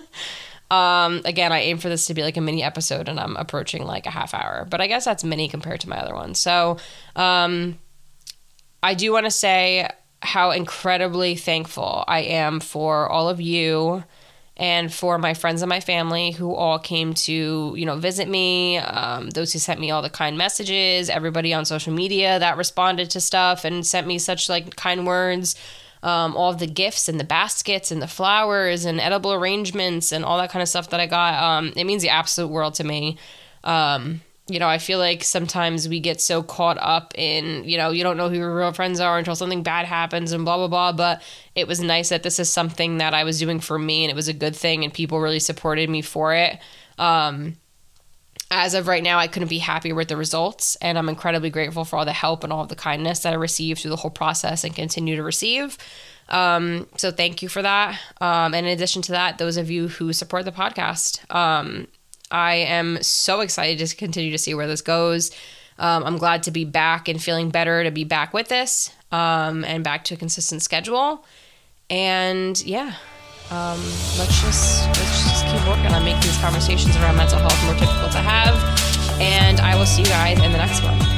Um, 0.71 1.23
again, 1.25 1.53
I 1.53 1.61
aim 1.61 1.79
for 1.79 1.89
this 1.89 2.07
to 2.07 2.15
be 2.15 2.23
like 2.23 2.37
a 2.37 2.41
mini 2.41 2.63
episode, 2.63 3.09
and 3.09 3.21
I'm 3.21 3.37
approaching 3.37 3.85
like 3.85 4.07
a 4.07 4.11
half 4.11 4.35
hour, 4.35 4.67
but 4.69 4.81
I 4.81 4.89
guess 4.89 5.05
that's 5.05 5.23
mini 5.23 5.49
compared 5.49 5.81
to 5.83 5.89
my 5.89 5.97
other 5.97 6.15
ones. 6.15 6.41
So, 6.41 6.79
um, 7.15 7.79
I 8.83 8.95
do 8.95 9.13
want 9.13 9.27
to 9.27 9.31
say 9.31 9.89
how 10.23 10.51
incredibly 10.51 11.37
thankful 11.37 12.05
I 12.09 12.21
am 12.21 12.61
for 12.61 13.09
all 13.09 13.29
of 13.29 13.41
you 13.41 14.05
and 14.57 14.93
for 14.93 15.19
my 15.19 15.35
friends 15.35 15.63
and 15.63 15.69
my 15.69 15.81
family 15.81 16.31
who 16.31 16.55
all 16.55 16.79
came 16.79 17.13
to 17.13 17.75
you 17.77 17.85
know 17.85 17.97
visit 17.97 18.29
me 18.29 18.79
um, 18.79 19.31
those 19.31 19.53
who 19.53 19.59
sent 19.59 19.81
me 19.81 19.91
all 19.91 20.03
the 20.03 20.11
kind 20.11 20.39
messages 20.39 21.11
everybody 21.11 21.53
on 21.53 21.65
social 21.65 21.93
media 21.93 22.39
that 22.39 22.57
responded 22.57 23.11
to 23.11 23.21
stuff 23.21 23.65
and 23.65 23.87
sent 23.87 24.07
me 24.07 24.19
such 24.19 24.49
like 24.49 24.77
kind 24.77 25.07
words 25.07 25.57
um, 26.03 26.37
all 26.37 26.55
the 26.55 26.67
gifts 26.67 27.09
and 27.09 27.19
the 27.19 27.25
baskets 27.25 27.91
and 27.91 28.01
the 28.01 28.07
flowers 28.07 28.85
and 28.85 29.01
edible 29.01 29.33
arrangements 29.33 30.13
and 30.13 30.25
all 30.25 30.39
that 30.39 30.51
kind 30.51 30.63
of 30.63 30.69
stuff 30.69 30.91
that 30.91 31.01
i 31.01 31.07
got 31.07 31.43
um, 31.43 31.73
it 31.77 31.85
means 31.85 32.03
the 32.03 32.09
absolute 32.09 32.49
world 32.49 32.75
to 32.75 32.85
me. 32.85 33.19
Um, 33.65 34.23
you 34.49 34.61
know, 34.61 34.69
I 34.69 34.79
feel 34.79 34.99
like 35.01 35.25
sometimes 35.25 35.89
we 35.89 35.99
get 35.99 36.21
so 36.21 36.43
caught 36.43 36.79
up 36.81 37.13
in, 37.17 37.65
you 37.65 37.77
know, 37.77 37.91
you 37.91 38.05
don't 38.05 38.17
know 38.17 38.29
who 38.29 38.37
your 38.37 38.55
real 38.55 38.73
friends 38.73 39.01
are 39.01 39.19
until 39.19 39.35
something 39.35 39.65
bad 39.65 39.87
happens 39.87 40.31
and 40.31 40.45
blah, 40.45 40.57
blah, 40.57 40.69
blah. 40.69 40.93
But 40.93 41.23
it 41.57 41.67
was 41.67 41.81
nice 41.81 42.11
that 42.11 42.23
this 42.23 42.39
is 42.39 42.49
something 42.49 42.99
that 42.99 43.13
I 43.13 43.25
was 43.25 43.41
doing 43.41 43.59
for 43.59 43.77
me 43.77 44.05
and 44.05 44.11
it 44.11 44.15
was 44.15 44.29
a 44.29 44.33
good 44.33 44.55
thing 44.55 44.85
and 44.85 44.95
people 44.95 45.21
really 45.21 45.41
supported 45.41 45.91
me 45.91 46.01
for 46.01 46.33
it. 46.33 46.59
Um, 46.97 47.57
as 48.49 48.75
of 48.75 48.87
right 48.87 49.03
now, 49.03 49.19
I 49.19 49.27
couldn't 49.27 49.49
be 49.49 49.59
happier 49.59 49.97
with 49.97 50.07
the 50.07 50.17
results. 50.17 50.77
And 50.77 50.97
I'm 50.97 51.09
incredibly 51.09 51.51
grateful 51.51 51.85
for 51.85 51.97
all 51.97 52.05
the 52.05 52.13
help 52.13 52.45
and 52.45 52.53
all 52.53 52.63
of 52.63 52.69
the 52.69 52.77
kindness 52.77 53.21
that 53.21 53.33
I 53.33 53.37
received 53.37 53.81
through 53.81 53.91
the 53.91 53.97
whole 53.97 54.13
process 54.13 54.63
and 54.63 54.77
continue 54.77 55.17
to 55.17 55.25
receive. 55.25 55.77
Um, 56.29 56.87
so 56.97 57.11
thank 57.11 57.43
you 57.43 57.49
for 57.49 57.63
that. 57.63 57.99
Um, 58.21 58.55
and 58.55 58.67
in 58.67 58.73
addition 58.73 59.03
to 59.03 59.13
that, 59.13 59.39
those 59.39 59.57
of 59.57 59.71
you 59.71 59.89
who 59.89 60.13
support 60.13 60.45
the 60.45 60.53
podcast, 60.53 61.29
um, 61.35 61.89
I 62.31 62.55
am 62.57 63.03
so 63.03 63.41
excited 63.41 63.87
to 63.87 63.97
continue 63.97 64.31
to 64.33 64.39
see 64.39 64.55
where 64.55 64.67
this 64.67 64.83
goes. 64.83 65.31
Um, 65.79 66.05
I'm 66.05 66.19
glad 66.19 66.45
to 66.45 66.51
be 66.51 66.65
back 66.65 67.09
and 67.09 67.23
feeling 67.23 67.51
better 67.51 67.85
to 67.85 67.91
be 67.91 68.05
back 68.05 68.33
with 68.33 68.49
this 68.49 68.91
um, 69.13 69.65
and 69.65 69.85
back 69.85 70.05
to 70.05 70.15
a 70.15 70.17
consistent 70.17 70.63
schedule. 70.63 71.25
And 71.91 72.61
yeah, 72.65 72.95
um, 73.51 73.81
let's 74.19 74.41
just 74.43 74.87
let's 74.87 75.23
just 75.23 75.45
keep 75.47 75.69
working 75.69 75.93
on 75.93 76.05
making 76.05 76.23
these 76.23 76.39
conversations 76.39 76.97
around 76.97 77.17
mental 77.17 77.39
health 77.39 77.65
more 77.65 77.75
difficult 77.75 78.13
to 78.13 78.19
have. 78.19 78.55
And 79.21 79.61
I 79.61 79.77
will 79.77 79.87
see 79.87 80.03
you 80.03 80.09
guys 80.09 80.39
in 80.43 80.53
the 80.53 80.59
next 80.59 80.83
one. 80.83 81.16